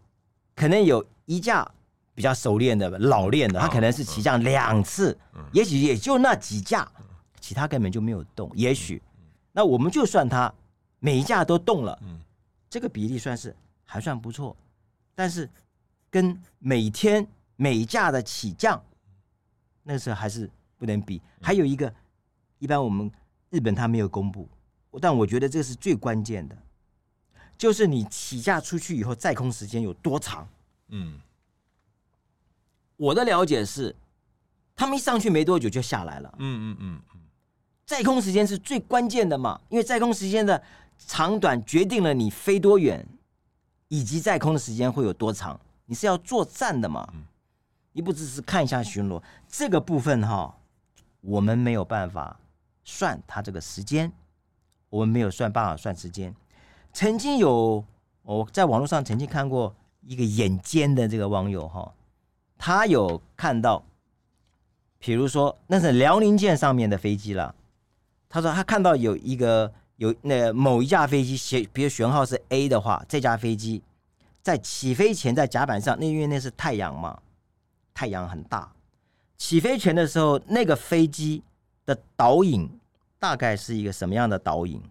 [0.57, 1.71] 可能有一架。
[2.14, 5.16] 比较熟练的、老练的，他可能是起降两次，
[5.53, 6.90] 也许也就那几架，
[7.38, 8.51] 其他根本就没有动。
[8.57, 9.01] 也许，
[9.53, 10.53] 那我们就算它
[10.99, 12.21] 每一架都动了，嗯
[12.71, 14.57] 这个比例算是还算不错。
[15.15, 15.49] 但是
[16.11, 18.81] 跟每天每架的起降，
[19.83, 21.21] 那个时候还是不能比。
[21.41, 21.93] 还有一个，
[22.59, 23.11] 一般我们
[23.51, 24.49] 日本他没有公布，
[25.01, 26.57] 但我觉得这是最关键的，
[27.57, 30.49] 就是你起驾出去以后，在空时间有多长？
[30.89, 31.21] 嗯。
[32.97, 33.95] 我的了解是，
[34.75, 36.35] 他们一上去没多久就下来了。
[36.39, 37.03] 嗯嗯嗯
[37.88, 40.62] 嗯，载空时间是最关键的嘛，因为在空时间的
[40.98, 43.05] 长短决定了你飞多远，
[43.88, 45.59] 以及在空的时间会有多长。
[45.87, 47.11] 你是要作战的嘛，
[47.92, 50.55] 你不只是看一下巡逻这个部分哈，
[51.22, 52.38] 我们没有办法
[52.85, 54.12] 算它这个时间，
[54.90, 56.35] 我们没有算办法算时间。
[56.92, 57.83] 曾经有
[58.22, 61.94] 我在网络上曾经看过一个眼尖的这个网友哈。
[62.61, 63.83] 他有看到，
[64.98, 67.55] 比如说那是辽宁舰上面的飞机了。
[68.29, 73.83] 他说他看到有一个有那某一架飞机，写比如舷号是 A 的话，这架飞机
[74.43, 77.21] 在起飞前在甲板上，那因为那是太阳嘛，
[77.95, 78.73] 太阳很大。
[79.37, 81.43] 起飞前的时候，那个飞机
[81.87, 82.69] 的导引
[83.19, 84.83] 大概是一个什么样的导引？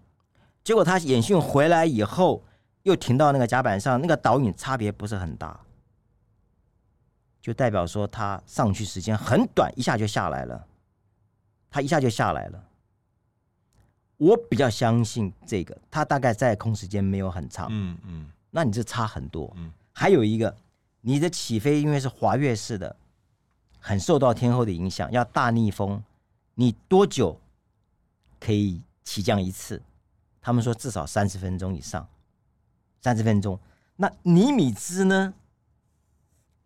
[0.63, 2.43] 结果他演训回来以后，
[2.83, 5.59] 又停到那个甲板上，那个导引差别不是很大。
[7.41, 10.65] 就代表说他上去时间很短，一下就下来了。
[11.69, 12.66] 他一下就下来了。
[14.17, 17.67] 我比较相信这个，它大概在空时间没有很长。
[17.69, 19.53] 嗯嗯，那你这差很多。
[19.55, 20.55] 嗯，还有一个，
[21.01, 22.95] 你的起飞因为是滑跃式的，
[23.79, 26.03] 很受到天候的影响，要大逆风，
[26.55, 27.39] 你多久
[28.39, 29.81] 可以起降一次？
[30.41, 32.07] 他们说至少三十分钟以上，
[33.01, 33.59] 三十分钟。
[33.95, 35.33] 那尼米兹呢？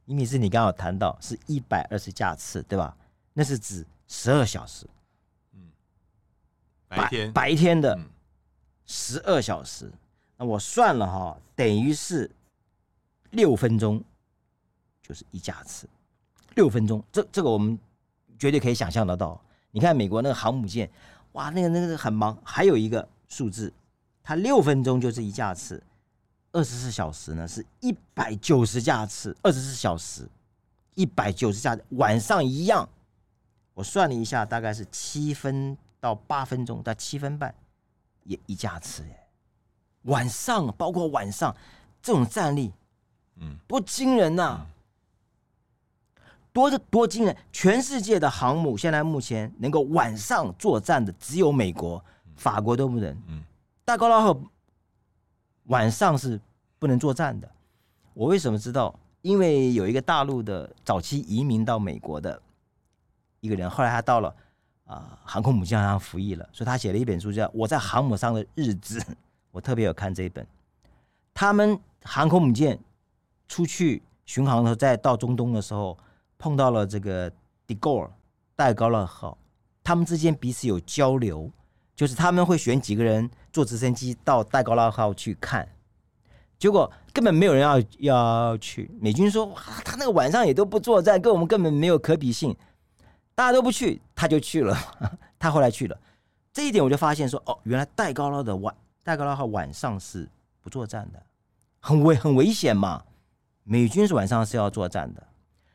[0.05, 2.95] 尼米兹你刚好谈到是一百二十架次，对吧？
[3.33, 4.87] 那是指十二小时。
[6.91, 7.97] 白天白天的
[8.85, 9.93] 十二小时，嗯、
[10.37, 12.29] 那我算了哈，等于是
[13.29, 14.03] 六分钟
[15.01, 15.87] 就是一架次，
[16.55, 17.79] 六分钟，这这个我们
[18.37, 19.39] 绝对可以想象得到。
[19.71, 20.89] 你看美国那个航母舰，
[21.31, 22.37] 哇，那个那个很忙。
[22.43, 23.71] 还有一个数字，
[24.21, 25.81] 它六分钟就是一架次，
[26.51, 30.27] 二十四小时呢是一百九十架次，二十四小时
[30.95, 32.89] 一百九十架，晚上一样。
[33.73, 35.77] 我算了一下，大概是七分。
[36.01, 37.53] 到八分钟到七分半，
[38.23, 39.17] 也一架次耶。
[40.05, 41.55] 晚上包括晚上
[42.01, 42.73] 这种战力，
[43.35, 44.67] 嗯，多惊人呐、啊！
[46.51, 47.37] 多的多惊人！
[47.53, 52.03] 全世界的航母现在目前能够晚上作战的只有美国、
[52.35, 53.15] 法国都不能。
[53.27, 53.43] 嗯，
[53.85, 54.35] 戴高拉号
[55.65, 56.41] 晚上是
[56.79, 57.49] 不能作战的。
[58.15, 58.93] 我为什么知道？
[59.21, 62.41] 因为有一个大陆的早期移民到美国的
[63.39, 64.35] 一个人，后来他到了。
[64.91, 68.99] 啊，航空母舰上服役了，所以他写了一本书叫《我在航母上的日子》，
[69.49, 70.45] 我特别有看这一本。
[71.33, 72.77] 他们航空母舰
[73.47, 75.97] 出去巡航的时候，在到中东的时候
[76.37, 77.31] 碰到了这个
[77.65, 78.09] De Gaulle
[78.53, 79.37] 戴高乐号，
[79.81, 81.49] 他们之间彼此有交流，
[81.95, 85.65] 就是他们会选几个人坐直升机到戴高乐号去看，
[86.59, 88.91] 结果根本没有人要要去。
[88.99, 92.53] 美军说，哇，他那个晚上也都不作战，跟我们根本没有可比性。
[93.33, 94.77] 大家都不去，他就去了。
[95.39, 95.97] 他后来去了，
[96.53, 100.29] 这一点我就发现说，哦，原来戴高乐的晚戴高乐号晚上是
[100.61, 101.23] 不作战的，
[101.79, 103.03] 很危很危险嘛。
[103.63, 105.27] 美军是晚上是要作战的，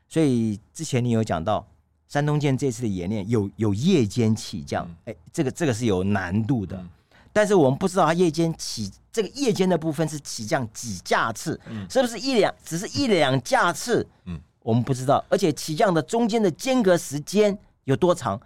[0.07, 1.67] 所以之前你有讲到
[2.07, 6.81] 山东舰这次的演练有有夜间起降，哎，这个这个是有难度的。
[7.33, 14.07] 但是我们不知道它夜间起这个夜间的部分是起降几架次，是不是一两只是一两架次？
[14.25, 14.39] 嗯。
[14.67, 18.37] 我们不知道，而且起降的中间的间隔时间有多长，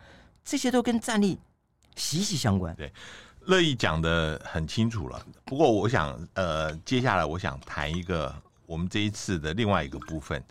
[0.45, 1.39] 这些都跟战力
[1.95, 2.75] 息息相关。
[2.75, 2.93] 对，
[3.45, 5.25] 乐意讲得很清楚了。
[5.43, 8.31] 不过，我想，呃，接下来我想谈一个
[8.67, 10.43] 我们这一次的另外一个部分，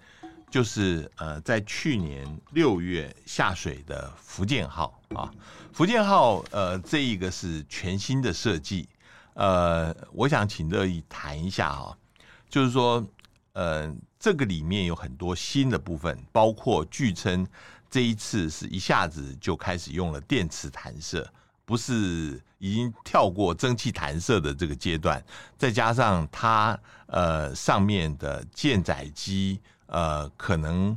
[0.50, 5.30] 就是呃，在去年六月下水的福建号啊，
[5.72, 8.88] 福建号呃，这一个是全新的设计，
[9.34, 11.96] 呃，我想请乐意谈一下哈，
[12.48, 13.06] 就是说，
[13.52, 13.94] 呃。
[14.20, 17.46] 这个里面有很多新的部分，包括据称
[17.90, 21.26] 这一次是一下子就开始用了电磁弹射，
[21.64, 25.24] 不是已经跳过蒸汽弹射的这个阶段。
[25.56, 30.94] 再加上它呃上面的舰载机呃，可能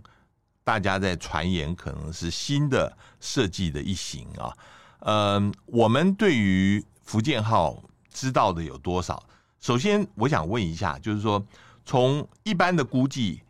[0.65, 4.53] 大家在传言可能是新的设计的一型啊。
[4.99, 7.81] 呃，我们对于福建号
[8.13, 9.23] 知道的有多少？
[9.61, 11.41] 首先，我想问一下，就是说。
[11.85, 13.41] 从一般的估计，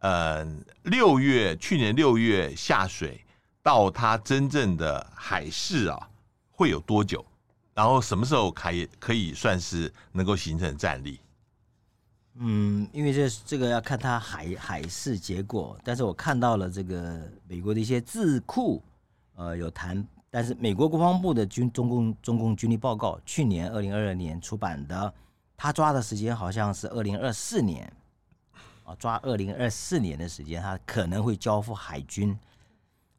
[0.00, 0.44] 呃，
[0.84, 3.20] 六月去年六月下水
[3.62, 6.08] 到它真正的海试啊，
[6.50, 7.24] 会有多久？
[7.74, 11.20] 然后什么时候可以可以算是能够形成战力？
[12.36, 18.82] 嗯，因为这这个要看它海海试结果，但是我看到了这个美国的一些智库，
[19.36, 25.14] 呃，有谈，但是美国国防部的军中共中共军力报告，去年二零二二年出版的。
[25.62, 27.88] 他抓的时间好像是二零二四年，
[28.82, 32.36] 啊，抓二零二四年的时间，他可能会交付海军。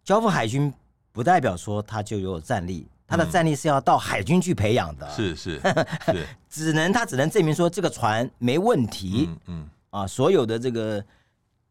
[0.03, 0.71] 交付海军
[1.13, 5.09] 不代表说他就有战力，他的战力是要到海军去培养的。
[5.09, 5.57] 是是
[6.05, 9.29] 是，只能他只能证明说这个船没问题。
[9.45, 11.05] 嗯啊，所有的这个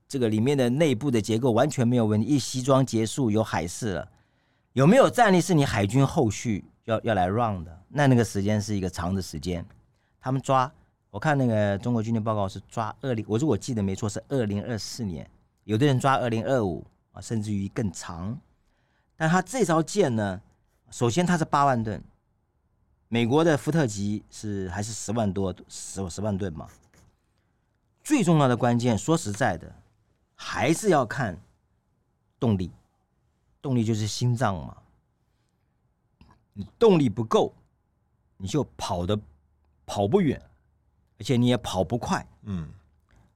[0.09, 2.27] 这个里面的内部的结构完全没有问题。
[2.27, 4.09] 一西装结束有海事了，
[4.73, 7.79] 有没有战力是你海军后续要要来 run 的。
[7.91, 9.63] 那那个时间是一个长的时间。
[10.23, 10.73] 他们抓，
[11.11, 15.29] 我看那个中国军力报告是抓二零，我如果记得没错是二零二四年，
[15.65, 18.39] 有的人抓二零二五啊，甚至于更长。
[19.17, 20.41] 但他这艘舰呢，
[20.93, 22.01] 首先它是八万吨，
[23.09, 26.69] 美国的福特级是还是十万多十十万吨嘛。
[28.05, 29.75] 最重要的关键，说实在的，
[30.37, 31.37] 还是要看
[32.39, 32.71] 动力，
[33.61, 34.77] 动力就是心脏嘛。
[36.53, 37.53] 你动力不够，
[38.37, 39.19] 你就跑的。
[39.93, 40.41] 跑不远，
[41.19, 42.27] 而且你也跑不快。
[42.45, 42.67] 嗯，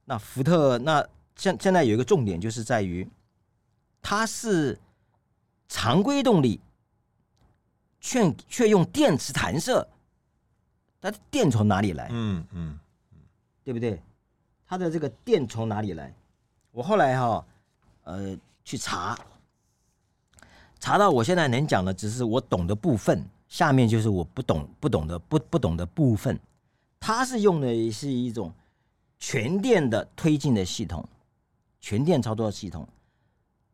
[0.05, 3.07] 那福特那现现在有一个重点，就是在于
[4.01, 4.75] 它是
[5.69, 6.59] 常规动力
[8.01, 9.87] 却却用电磁弹射，
[10.99, 12.07] 它的电从哪里来？
[12.09, 12.79] 嗯嗯，
[13.63, 14.01] 对不对？
[14.65, 16.11] 它的这个电从哪里来？
[16.71, 17.45] 我后来哈，
[18.05, 19.15] 呃，去查，
[20.79, 26.39] 查到我现在能讲的只是我懂的部分，下面就是我不懂不懂的不不懂的部分。
[26.99, 28.53] 它是用的是一种
[29.19, 31.07] 全电的推进的系统，
[31.79, 32.87] 全电操作系统。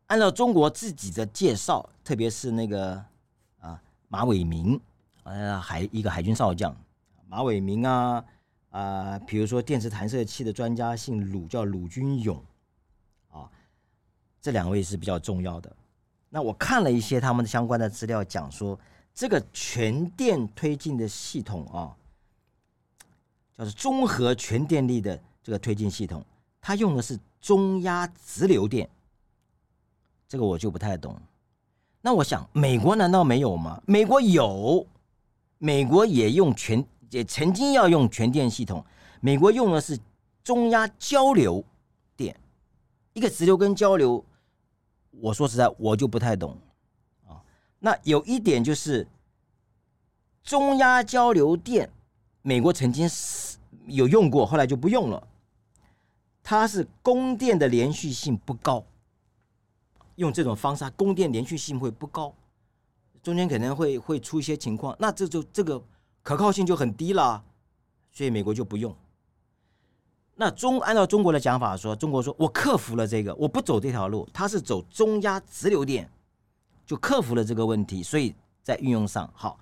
[0.06, 3.02] 按照中国自己的介绍，特别是那个
[3.58, 4.78] 啊马伟明，
[5.22, 6.76] 呃海一个海军少将，
[7.28, 8.24] 马伟明啊
[8.70, 12.42] 啊，比如说电磁弹射器的专家姓鲁，叫鲁军勇。
[14.40, 15.74] 这两位是比较重要的。
[16.28, 18.78] 那我看了一些他们的相关的资料，讲说
[19.14, 21.94] 这个全电推进的系统啊，
[23.56, 26.24] 叫做综合全电力的这个推进系统，
[26.60, 28.90] 它用的是中压直流电。
[30.26, 31.16] 这个我就不太懂。
[32.00, 33.80] 那我想，美国难道没有吗？
[33.86, 34.84] 美国有，
[35.58, 38.84] 美国也用全，也曾经要用全电系统。
[39.20, 39.96] 美国用的是
[40.42, 41.64] 中压交流
[42.16, 42.36] 电，
[43.12, 44.22] 一个直流跟交流。
[45.12, 46.58] 我说实在，我就不太懂。
[47.84, 49.06] 那有一点就是，
[50.42, 51.90] 中压交流电，
[52.40, 55.28] 美国曾经是有用过，后来就不用了。
[56.42, 58.82] 它是供电的连续性不高，
[60.14, 62.34] 用这种方式，供电连续性会不高，
[63.22, 65.82] 中间可能会会出一些情况，那这就这个
[66.22, 67.44] 可靠性就很低了，
[68.10, 68.96] 所以美国就不用。
[70.36, 76.10] 那中按照中国的讲法说，中国说我克服了这个，我不走这条路，它是走中压直流电，
[76.86, 79.58] 就克服了这个问题，所以在运用上好，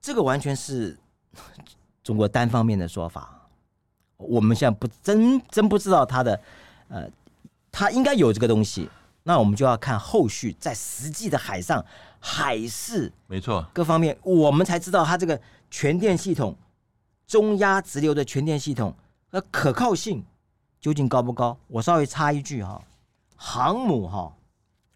[0.00, 0.98] 这个完全是
[2.02, 3.48] 中国单方面的说法。
[4.16, 6.40] 我们现在不真真不知道它的，
[6.88, 7.10] 呃，
[7.72, 8.88] 它应该有这个东西，
[9.22, 11.84] 那我们就要看后续在实际的海上
[12.20, 16.56] 海事，没错，各方面我们才知道它这个全电系统，
[17.26, 18.94] 中压直流的全电系统。
[19.30, 20.24] 那可靠性
[20.80, 21.58] 究竟高不高？
[21.66, 22.80] 我稍微插一句哈，
[23.34, 24.32] 航母哈，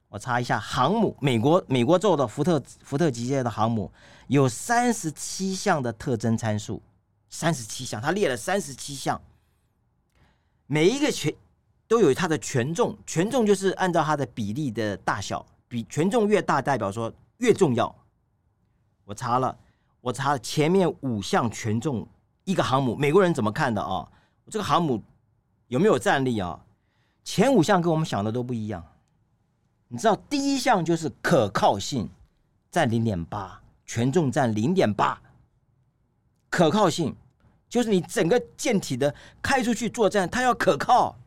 [0.08, 3.92] 我查一下航母，美国美国做的福特福特级别的航母
[4.28, 6.82] 有三十七项的特征参数，
[7.28, 9.20] 三十七项，它列了三十七项，
[10.66, 11.32] 每一个权
[11.86, 17.94] 都有它的权重，权重就是按照它的比例的大小，比权重越大，代表说越重要。
[19.04, 19.54] 我查了，
[20.00, 22.08] 我查了前面五项权重，
[22.44, 24.08] 一个航母，美国人怎么看的啊？
[24.50, 25.02] 这个航母
[25.66, 26.58] 有没有战力啊？
[27.22, 28.82] 前五项跟我们想的都不一样。
[29.88, 32.08] 你知道第一项就是可靠性，
[32.70, 35.20] 占零点八，权重占零点八。
[36.50, 37.14] 可靠性
[37.68, 41.18] 就是你整个舰体的开出去作战，它要可靠。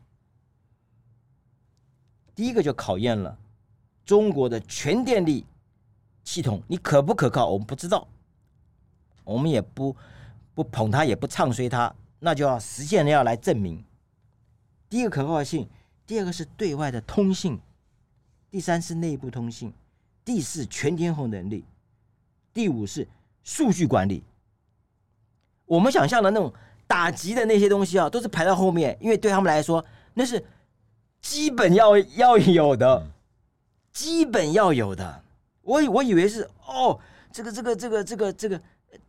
[2.34, 3.36] 第一个就考验了
[4.04, 5.44] 中国的全电力
[6.24, 7.48] 系统，你可不可靠？
[7.48, 8.06] 我们不知道，
[9.24, 9.94] 我们也不
[10.54, 11.92] 不捧它，也不唱衰它。
[12.20, 13.84] 那就要实践的要来证明，
[14.88, 15.68] 第一个可靠性，
[16.06, 17.60] 第二个是对外的通信，
[18.52, 19.72] 第三是内部通信，
[20.26, 21.64] 第四全天候能力，
[22.52, 23.08] 第五是
[23.42, 24.22] 数据管理。
[25.64, 26.52] 我们想象的那种
[26.86, 29.82] 打击的那些东西啊，都是排到后面，因为对他们来说
[30.12, 30.44] 那是
[31.22, 33.10] 基本要要有的，
[33.90, 35.24] 基本要有的。
[35.62, 37.00] 我我以为是哦，
[37.32, 38.60] 这个这个这个这个这个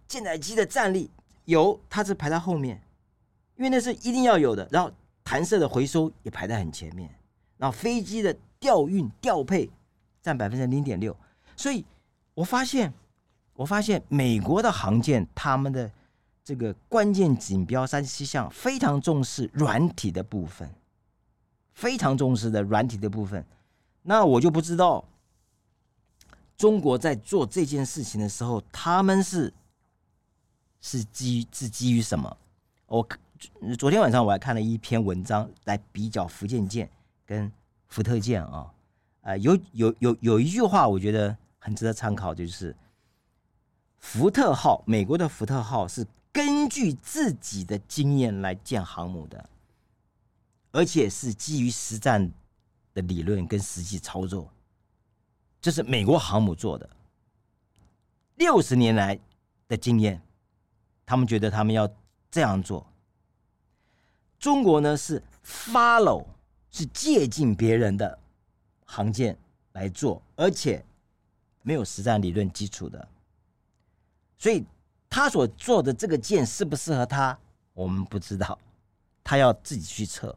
[0.08, 1.12] 舰载机的战力
[1.44, 2.82] 有，它是排在后面。
[3.58, 4.90] 因为那是一定要有的，然后
[5.22, 7.14] 弹射的回收也排在很前面，
[7.58, 8.34] 然后飞机的
[8.64, 9.70] 调运调配
[10.22, 11.14] 占百分之零点六，
[11.58, 11.84] 所以
[12.34, 12.94] 我发现，
[13.56, 15.92] 我发现美国的航舰他们的
[16.46, 20.74] 这个关键指标三十七项非常重视软体的部分，
[21.74, 23.46] 非常重视的软体的部分，
[24.04, 25.04] 那我就不知道
[26.56, 29.54] 中国在做这件事情的时候，他们是
[30.80, 32.38] 是基于是基于什么？
[32.86, 33.06] 我。
[33.78, 36.90] 昨天晚上我还看了一篇文章来比较福建舰
[37.26, 37.52] 跟
[37.94, 38.74] 福特舰啊，
[39.22, 42.76] 呃，有有有有一句话我觉得很值得参考，就是
[44.00, 49.48] 福特号，美国的福特号是根据自己的经验来建航母的，
[50.72, 52.32] 而且是基于实战
[52.96, 54.52] 的理论跟实际操作，
[55.62, 56.90] 这是美国航母做的，
[58.38, 59.20] 六十年来
[59.68, 60.20] 的经验，
[61.06, 61.88] 他们觉得他们要
[62.32, 62.88] 这样做。
[64.40, 66.26] 中国呢是 follow
[66.74, 68.20] 是借鉴别人的
[68.84, 69.38] 航舰
[69.74, 70.84] 来做，而且
[71.62, 73.08] 没有实战理论基础的，
[74.38, 74.66] 所以
[75.08, 77.40] 他所做的这个舰适不适合他，
[77.74, 78.58] 我们不知道，
[79.24, 80.36] 他要自己去测。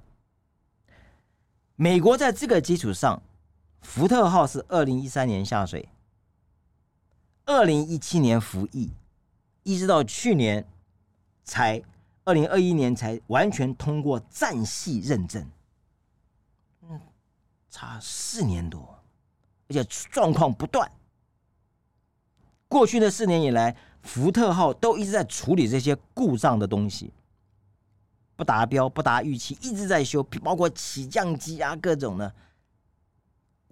[1.75, 3.23] 美国在这个基础上，
[3.81, 5.89] 福特号是二零一三年下水，
[7.47, 8.91] 二零一七年服役，
[9.63, 10.67] 一直到去年
[11.45, 11.83] 才
[12.25, 15.47] 二零二一年才完全通过战系认证，
[17.71, 18.99] 差四年多，
[19.69, 20.91] 而且状况不断。
[22.69, 27.13] 过去的四年以来，福特号都一直在处理这些故障的东西，
[28.37, 32.35] 不达标、不达预期，一直在修，包括起降机啊各种的，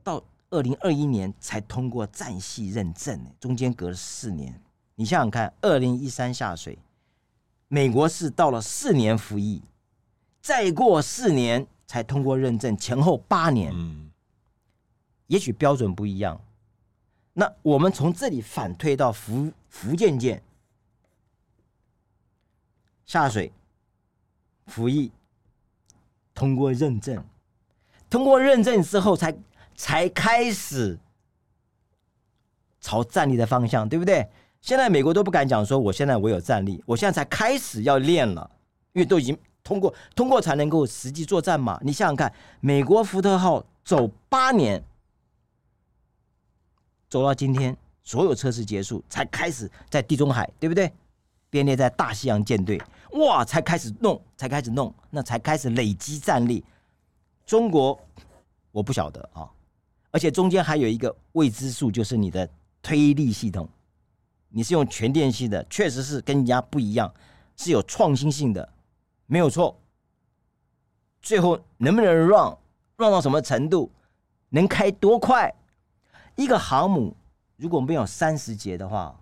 [0.02, 0.22] 到。
[0.50, 4.62] 二零二一年才通过战系认证，中间隔了四年。
[4.94, 6.78] 你想想看，二零一三下水，
[7.66, 9.60] 美国是到了四年服役，
[10.40, 13.72] 再过四年才通过认证，前后八年。
[13.74, 14.10] 嗯，
[15.26, 16.40] 也许标准不一样。
[17.32, 20.42] 那我们从这里反推到福福建舰
[23.06, 23.52] 下水
[24.66, 25.10] 服役，
[26.34, 27.24] 通过认证，
[28.08, 29.36] 通过认证之后才。
[29.76, 30.96] 才开始
[32.80, 34.24] 朝战力的方向，对不对？
[34.60, 38.48] 现在美国都不敢讲说，我现在我有战力，我现在才开始要练了，
[38.92, 41.80] 因为都已经通过，通过才能够实际作战嘛。
[41.82, 44.84] 你想想看，美国福特号走八年，
[47.08, 50.92] 走到今天，所有测试结束，才开始在地中海，对不对？
[51.48, 52.80] 编列在大西洋舰队，
[53.12, 56.62] 哇，才开始弄，才开始弄，那才开始累积战力。
[57.46, 57.98] 中国，
[58.70, 59.48] 我不晓得啊。
[60.10, 62.48] 而且中间还有一个未知数，就是你的
[62.82, 63.68] 推力系统，
[64.48, 67.12] 你是用全电系的，确实是跟人家不一样，
[67.56, 68.68] 是有创新性的，
[69.26, 69.78] 没有错。
[71.20, 72.56] 最后能不能 run
[72.96, 73.90] run 到什么程度，
[74.50, 75.54] 能开多快？
[76.36, 77.16] 一个航母
[77.56, 79.18] 如果没有三十节的话，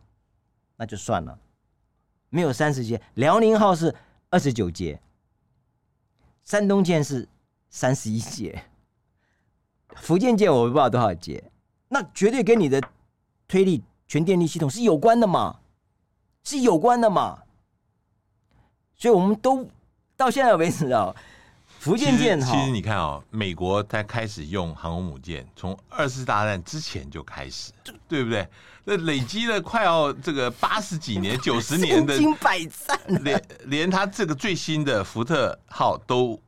[0.76, 1.38] 那就算了。
[2.28, 3.94] 没有三十节，辽宁号是
[4.30, 4.98] 二十九节，
[6.42, 7.28] 山东舰是
[7.68, 8.64] 三十一节。
[9.96, 11.44] 福建舰我不知道多少节，
[11.88, 12.82] 那绝对跟你的
[13.46, 15.60] 推力全电力系统是有关的嘛，
[16.42, 17.42] 是有关的嘛。
[18.96, 19.68] 所以我们都
[20.22, 21.12] 到现在为止啊，
[21.80, 27.72] 福建舰其实你看哦，美国才开始用航空母舰，从二次大战之前就开始，
[28.06, 28.48] 对不对？
[28.84, 36.40] 那累积了快要这个八十几年、 九十年的，百战，连连他这个最新的福特号都。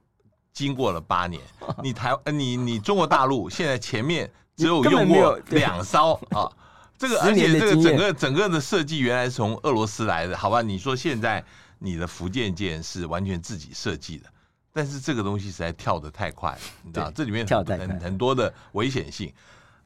[0.53, 1.43] 经过了八年，
[1.83, 6.49] 你台呃你你中国大陆现在前面只有用过两艘啊，
[6.97, 10.62] 这个而且这个整个整个的设计原来是从俄罗斯来的，好吧？
[10.62, 11.45] 你说现在
[11.85, 14.26] 你的福建舰是完全自己设计的，
[14.72, 19.30] 但是这个东西实在跳得太快了，你知道这里面很很很多的危险性，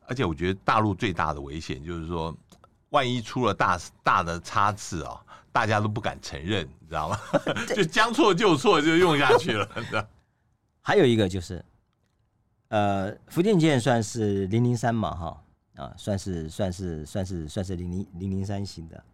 [0.07, 2.33] 而且我觉得大陆最大的危险就是说，
[2.91, 5.21] 万一出了大大的差池啊，
[5.51, 7.19] 大家都不敢承认，你知道吗？
[7.75, 10.07] 就将错就错就用下去了， 你知道。
[10.81, 11.63] 还有一个就是，
[12.69, 15.43] 呃，福建舰算是零零三嘛，哈
[15.77, 19.05] 啊，算是算是算是算是零零零零三型的，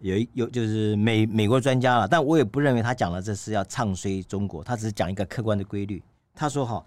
[0.00, 6.02] 有有就是美美国专家了，但我也不认为他讲的这是要唱衰中国，他只是讲一个客观的规律。
[6.34, 6.84] 他说哈，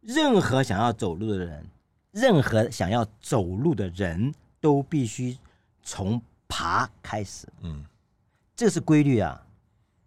[0.00, 1.66] 任何想要走路的人，
[2.12, 5.36] 任何想要走路的人都必须
[5.82, 7.84] 从爬开始，嗯，
[8.54, 9.40] 这是规律啊，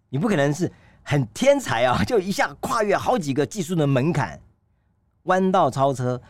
[0.09, 0.71] 你不可能是。
[1.05, 2.01] 很天才啊！
[2.05, 4.39] 就一下跨越好几个技术的门槛，
[5.23, 6.21] 弯道超车，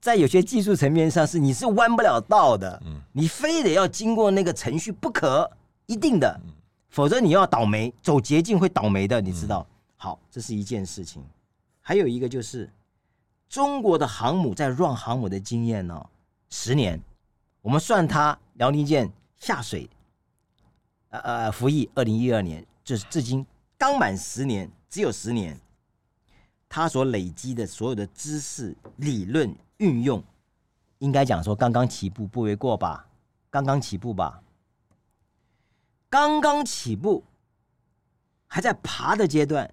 [0.00, 5.50] 在有些技术层面上是你是弯不了道的，嗯你非得要经过那个程序不可，
[5.86, 6.40] 一定的，
[6.88, 9.66] 否则你要倒霉，走捷径会倒霉的，你知道？
[9.96, 11.22] 好，这是一件事情。
[11.80, 12.70] 还有一个就是
[13.48, 16.08] 中国的航母在 run 航母的经验呢，
[16.48, 17.00] 十年，
[17.60, 19.88] 我们算它辽宁舰下水，
[21.10, 23.44] 呃呃服役二零一二年，就是至今。
[23.76, 25.60] 刚满十年，只有十年，
[26.68, 30.22] 它所累积的所有的知识、理论运用，
[30.98, 33.06] 应该讲说刚刚起步不为过吧？
[33.50, 34.42] 刚刚起步吧，
[36.14, 37.24] 刚刚起步，
[38.46, 39.68] 还在爬的阶段，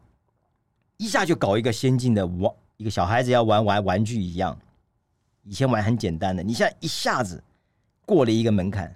[0.98, 4.58] 一下就搞一个先进的玩，一个小孩子要玩玩玩具一样，
[5.44, 7.44] 以前玩很简单的，你现在一下子
[8.08, 8.96] 过了一个门槛，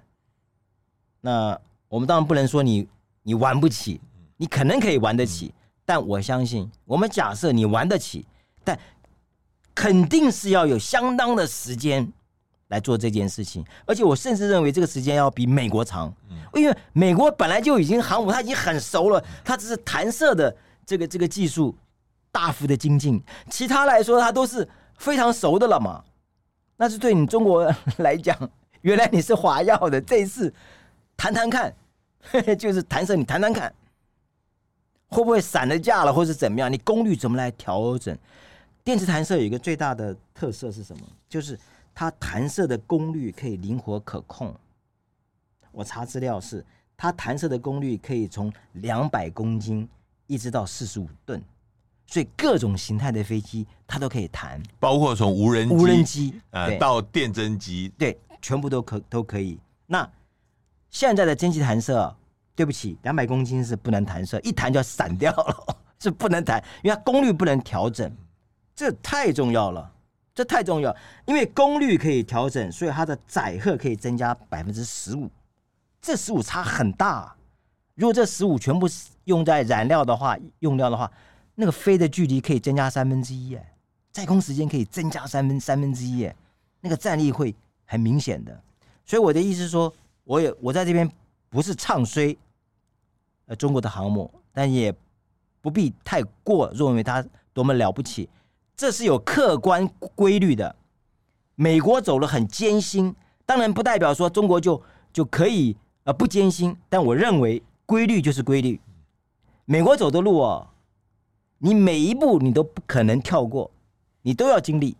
[1.20, 2.88] 那我们当然不能说你
[3.22, 4.00] 你玩不起。
[4.38, 8.26] 你可能可以玩得起，但我相信，我们假设你玩得起，
[8.64, 8.76] 但
[9.72, 12.12] 肯定是要有相当的时间
[12.68, 13.64] 来做这件事情。
[13.86, 16.12] 而且我甚至认为这个时间要比美国长，
[16.54, 21.76] 因为美国本来就已经航母，它已经很熟了，它只是弹射的这个这个技术
[22.30, 24.68] 大幅的精进，其他来说它都是
[24.98, 26.02] 非常熟的了嘛。
[26.76, 28.38] 那是对你中国来讲，
[28.82, 30.52] 原来你是华耀的，这一次
[31.16, 31.74] 弹弹看，
[32.58, 33.72] 就是弹射，你弹弹看。
[35.08, 36.70] 会不会散了架了，或是怎么样？
[36.70, 38.18] 你功率怎么来调整？
[38.82, 41.02] 电磁弹射有一个最大的特色是什么？
[41.28, 41.56] 就是
[41.94, 44.52] 它弹射的功率可以灵活可控。
[45.76, 46.64] 我查资料是
[46.96, 49.86] 它弹射的功率可以从两百公斤
[50.26, 51.42] 一直到四十五吨，
[52.06, 59.60] 所以各种形态的飞机它都可以弹，包括从无人无人机呃到电侦机，对，全部都可都可以。
[59.84, 60.10] 那
[60.88, 62.16] 现在的蒸汽弹射，
[62.54, 68.10] 对不起，两百公斤是不能弹射，一弹就要散掉了， 是不能弹，因为它功率不能调整，
[68.74, 69.92] 这太重要了。
[70.34, 70.94] 这太重要，
[71.26, 75.30] 因为功率可以调整，所以它的载荷可以增加百分之十五。
[76.06, 77.34] 这十五差很大。
[77.96, 78.86] 如果这十五全部
[79.24, 81.10] 用在燃料的话，用料的话，
[81.56, 83.74] 那个飞的距离可以增加三分之一，哎，
[84.12, 86.36] 载空时间可以增加三分三分之一，哎，
[86.80, 87.52] 那个战力会
[87.86, 88.56] 很明显的。
[89.04, 89.92] 所以我的意思是说，
[90.22, 91.10] 我也我在这边
[91.48, 92.36] 不是唱衰
[93.46, 94.94] 呃中国的航母，但也
[95.60, 98.28] 不必太过认为它多么了不起。
[98.76, 99.84] 这是有客观
[100.14, 100.76] 规律的。
[101.56, 103.12] 美国走了很艰辛，
[103.44, 104.80] 当然不代表说中国就
[105.12, 105.76] 就可以
[106.06, 106.74] 呃不艰辛。
[106.88, 108.80] 但我认为规律就是规律。
[109.66, 110.66] 美国走的路哦，
[111.58, 113.70] 你每一步你都不可能跳过，
[114.22, 114.96] 你都要经历。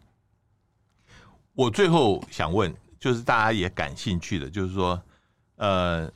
[1.54, 5.02] 我最后想问，就是大家也感兴趣的，就是说，
[5.54, 6.12] 呃，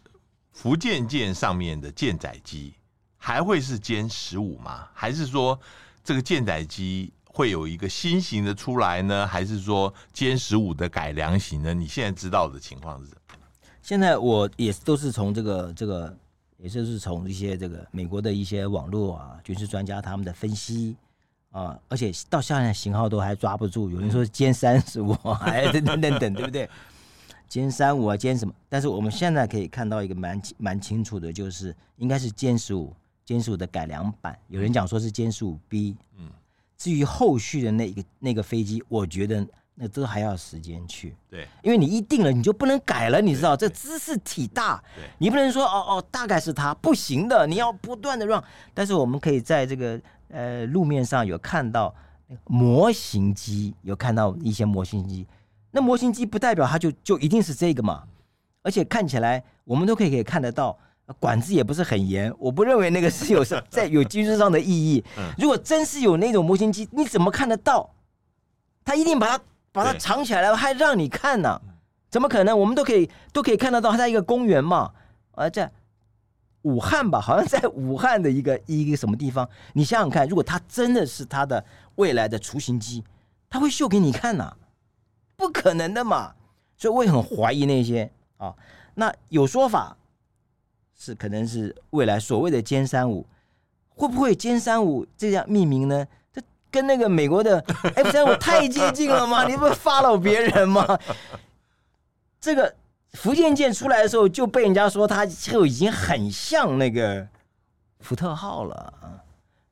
[0.52, 2.74] 福建舰上面的舰载机
[3.16, 4.88] 还会是歼十五吗？
[4.92, 5.58] 还是说
[6.04, 7.12] 这个舰载机？
[7.32, 11.72] 会有一个新型的出来呢，还是说歼十五的改良型呢？
[11.72, 13.12] 你现在知道的情况是？
[13.82, 16.16] 现在我也都是从这个这个，
[16.58, 20.96] 也就是从一些这个美国的一些网络啊，军事专家他们的分析
[21.50, 26.68] 啊，而且到现在型号都还抓不住，有人说歼三十五，还等等等等，对不对？
[27.48, 28.54] 歼三五啊，歼什么？
[28.68, 32.94] 但是我们现在可以看到一个蛮蛮清楚的，就是应该是歼十五，
[33.26, 34.38] 歼十五的改良版。
[34.48, 36.30] 有人讲说是歼十五 B，嗯。
[36.78, 39.46] 至于后续的那个那个飞机，我觉得
[39.82, 41.16] 那都还要时间去。
[41.30, 48.44] 对，因为你一定了，你就不能改了，你知道，这知识体大，对，你不能说哦哦，大概是它不行的，你要不断的让。
[48.74, 51.94] 但是我们可以在这个呃路面上有看到
[52.44, 55.26] 模型机，有看到一些模型机。
[55.70, 58.04] 那模型机不代表它就就一定是这个嘛，
[58.62, 60.78] 而且看起来我们都可以可以看得到。
[61.18, 65.02] 管制也不是很严，我不认为那个是有什 在有军事上的意义。
[65.36, 67.90] 如果真是有那种模型机，你怎么看得到？
[68.84, 71.60] 他一定把它把它藏起来了，还让你看呢？
[72.10, 72.58] 怎么可能？
[72.58, 74.92] 我们都可以都可以看得到，它在一个公园嘛，
[75.32, 75.70] 啊在
[76.62, 79.48] 武汉吧， 好像在武汉的一个一个什么地方？
[79.74, 81.64] 你想想看，如果它真的是它的
[81.94, 83.04] 未来的雏形机，
[83.48, 84.56] 它会秀给你看呐？
[85.36, 86.34] 不可能的嘛！
[86.76, 88.54] 所以我也很怀疑那些啊。
[88.94, 89.96] 那有说法。
[91.02, 93.26] 是，可能是未来所谓的歼三五，
[93.88, 96.06] 会不会歼三五这样命名呢？
[96.70, 97.58] 这跟那个美国的
[97.94, 99.44] F 三五 太接近了吗？
[99.46, 100.98] 你不是 follow 别人吗？
[102.40, 102.74] 这个
[103.12, 107.26] 福建舰出来的时候就被人家说它就已经很像那个
[108.00, 109.18] 福特号了啊。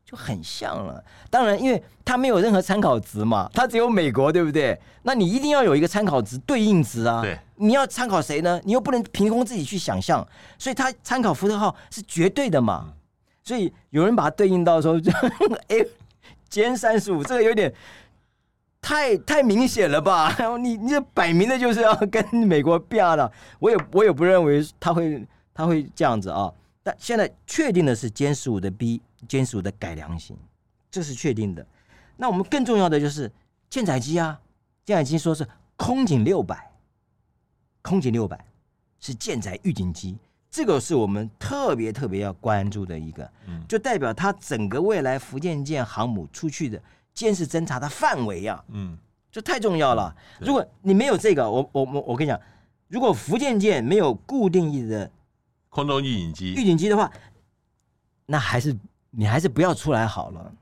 [0.05, 4.81] 就很像了，当然，因为它没有任何参考值嘛，它只有美国，对不对？
[5.03, 7.21] 那你一定要有一个参考值对应值啊。
[7.21, 8.59] 对，你要参考谁呢？
[8.65, 10.27] 你又不能凭空自己去想象，
[10.59, 12.95] 所以它参考福特号是绝对的嘛。
[13.45, 14.99] 所以有人把它对应到说，
[15.69, 15.85] 哎，
[16.51, 17.73] 歼三十五这个有点
[18.81, 20.35] 太太明显了吧？
[20.59, 23.31] 你你这摆明的就是要跟美国比了。
[23.59, 26.53] 我也我也不认为他会他会这样子啊。
[26.83, 29.01] 但现在确定的是歼十五的 B。
[29.29, 30.39] 歼十五的改良型，
[30.93, 31.67] 这是确定的。
[32.17, 33.29] 那我们更重要的就是
[33.69, 34.41] 舰载机啊，
[34.85, 35.45] 舰载机说是
[35.75, 36.71] 空警六百，
[37.83, 38.39] 空警六百
[39.01, 40.17] 是舰载预警机，
[40.51, 43.31] 这个是我们特别特别要关注的一个，
[43.69, 46.81] 就代表它整个未来福建舰航母出去的
[47.15, 48.97] 监视侦察的范围啊，嗯，
[49.31, 50.15] 这太重要了。
[50.41, 52.41] 如果你没有这个，我我我我跟你讲，
[52.89, 55.11] 如果福建舰没有固定翼的
[55.69, 57.11] 空中预警机，预警机的话，
[58.27, 58.77] 那还是。
[59.11, 60.53] 你还是不要出来好了，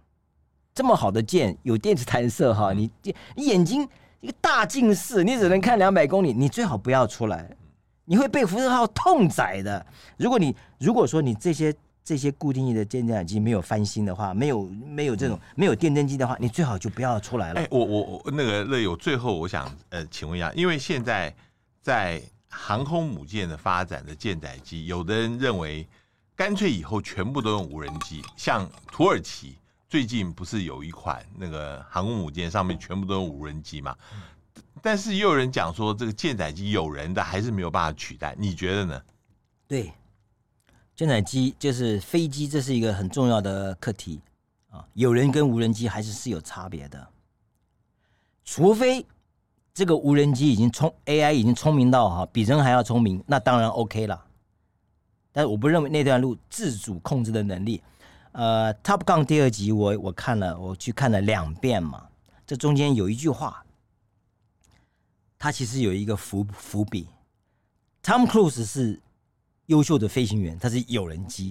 [0.73, 2.89] 这么好的舰有电子弹射哈，你
[3.35, 3.87] 你眼睛
[4.21, 7.57] 一个大近视，你只能看两百公里，你最好不要出来，
[8.07, 9.85] 你会被福特号痛宰的。
[10.17, 17.61] 如果你如果说你这些这些固定翼的舰载机没有翻新的话，没有没有这种没有电侦机的话，你最好就不要出来了。
[17.61, 21.35] 哎，我我我那个乐友，最后我想呃，请问一下，因为现在
[21.83, 25.87] 在航空母舰的发展的舰载机，有的人认为。
[26.39, 29.57] 干脆以后全部都用无人机，像土耳其
[29.89, 33.97] 最近不是有一款那个航空母舰上面全部都用无人机嘛？
[34.87, 39.03] 但是也有人讲说，这个舰载机有人的还是没有办法取代，你觉得呢？
[39.67, 39.93] 对，
[40.95, 44.21] 舰载机就是飞机，这是一个很重要的课题
[44.71, 44.87] 啊。
[44.95, 47.05] 有人跟无人机还是是有差别的，
[48.45, 49.05] 除非
[49.75, 54.25] 这个无人机已经聪 AI 已经聪明到哈比人还要聪明，那当然 OK 了。
[55.33, 57.83] 但是我不认为那段路自主控制的能力。
[58.31, 62.07] 呃，《Top Gun》第二集我我看了，我去看了两遍嘛。
[62.47, 63.66] 这中间有一句话，
[65.39, 67.09] 它其实有一个伏伏笔。
[68.03, 69.01] Tom Cruise 是
[69.67, 71.49] 优秀的飞行员，他是有人机，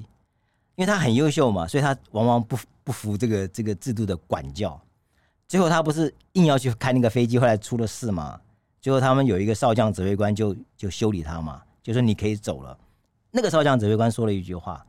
[0.76, 4.80] 因为他很优秀嘛，所以他往往不不服这个这个制度的管教。
[5.48, 8.40] 最后他不是硬要去开那个飞机，后来出了事嘛。
[8.82, 12.78] 最后他们有一个少将指挥官就就修理他嘛，就说你可以走了。
[13.32, 14.86] 那个少将指挥官说了一句话，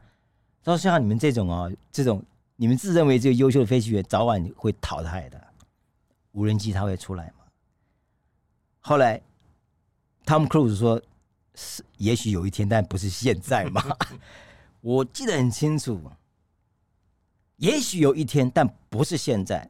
[0.62, 2.22] 他说像你们这种啊，这种
[2.54, 5.42] 你们自认为这个优秀的飞行员，早晚会淘汰的。
[6.32, 7.45] 无人机它会出来嘛？
[8.88, 9.20] 后来
[10.24, 11.02] ，Tom Cruise 说
[11.56, 13.82] 是也许有一天，但不是现在嘛。
[14.80, 16.00] 我记得很清楚，
[17.56, 19.68] 也许有一天，但不是现在。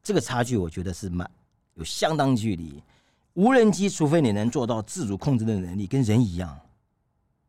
[0.00, 1.28] 这个差距，我觉得是蛮
[1.74, 2.80] 有相当距离。
[3.34, 6.56] 无人机，除非你能做到自主控制的能力，跟人一样，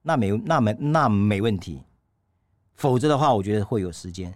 [0.01, 1.83] 那没那没那没问题。
[2.73, 4.35] 否则的话，我觉得会有时间。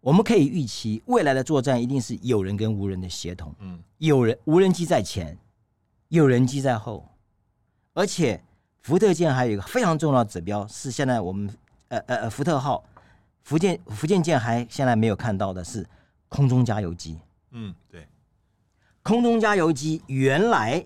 [0.00, 3.54] 我们可以预期，未来的作战一定是有人跟无人的协同。
[3.60, 5.38] 嗯，有人无人机在前，
[6.18, 7.08] 有人机在后。
[7.94, 8.42] 而且，
[8.82, 11.48] 福特舰还有一个非常重要的指标，是现在我们
[11.88, 12.84] 呃呃呃福特号、
[13.42, 15.86] 福建福建舰还现在没有看到的是
[16.28, 17.18] 空中加油机。
[17.52, 18.06] 嗯，对，
[19.02, 20.84] 空中加油机原来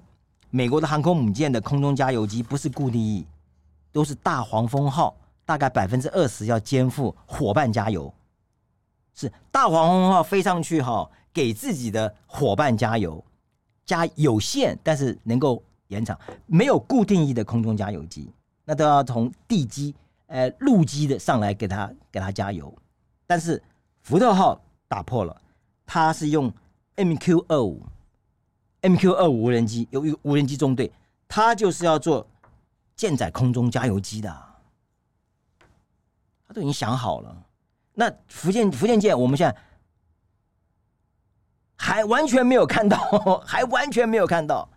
[0.50, 3.26] 美国的航空母舰的空中加油机不是固定翼，
[3.90, 8.12] 都是大黄蜂号，大概百分之二十要肩负伙伴加油，
[9.14, 13.24] 是大黄蜂号飞上去哈，给自己的伙伴加油，
[13.86, 18.30] 加有限，但是能够延长，没有固定翼的空中加油机，
[18.64, 19.94] 那都要从地基
[20.26, 22.76] 呃陆基的上来给他给他加油，
[23.26, 23.62] 但是
[24.02, 25.40] 福特号打破了。
[25.86, 26.52] 他是用
[26.96, 27.80] MQ 二五
[28.82, 30.92] ，MQ 二五无人机有一个无人机中队，
[31.28, 32.26] 他就是要做
[32.96, 34.28] 舰载空中加油机的，
[36.48, 37.46] 他都已经想好了。
[37.94, 39.56] 那福建福建舰，我们现在
[41.76, 42.98] 还完全没有看到，
[43.46, 44.68] 还完全没有看到。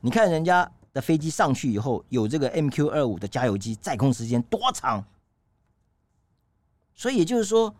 [0.00, 5.04] 你看人家的飞机上去以后，有这个 MQ 二五的加油机，载空时间多长？
[6.94, 7.74] 所以也就是说。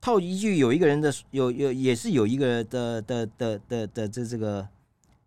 [0.00, 4.68] 套一句，有一个人的有有也是有一个的的的的的这这个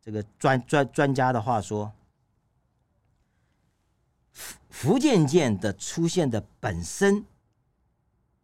[0.01, 1.91] 这个专专专家的话说，
[4.31, 7.25] 福福建舰的出现的本身，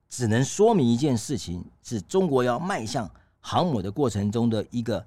[0.10, 5.06] 只能说明一件事情，是中国要迈向航母的过程中的一个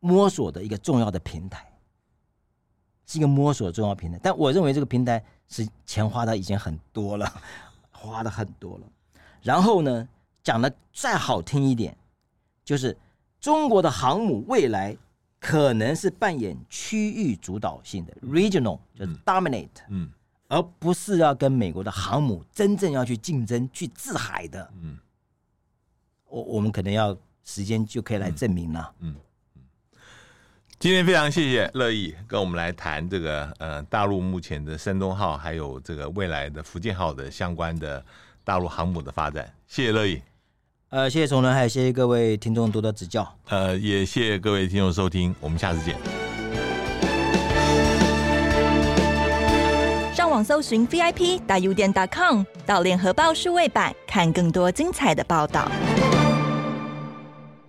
[0.00, 1.66] 摸索的一个重要的平台，
[3.06, 4.18] 是一个摸索的重要平台。
[4.22, 7.42] 但我认为这个平台是钱花的已经很多了，
[7.90, 8.86] 花的很多了。
[9.42, 10.08] 然后呢？
[10.44, 11.96] 讲的再好听一点，
[12.64, 12.98] 就是
[13.38, 14.96] 中国的航母未来
[15.38, 20.10] 可能是扮演区域主导性的 （regional），就是 dominate，嗯，
[20.52, 24.98] 而不是要跟美国的航母真正要去竞争、去制海的，嗯，
[26.28, 29.16] 我我们可能要时间就可以来证明了，嗯
[29.56, 29.62] 嗯。
[30.78, 38.04] 今天非常谢谢乐意跟我们来谈这个呃大陆目前的山东号还有这个未来的福建号的相关的
[38.44, 40.20] 大陆航母的发展，谢谢乐意。
[40.90, 43.26] 呃，谢谢崇仁，还有谢谢各位听众多多指教。
[43.48, 46.31] 呃，也谢谢各位听众收听，我们下次见。
[50.44, 55.70] 搜寻 VIP 大 U 点 .com，到联合报数位版看更多精彩的报道。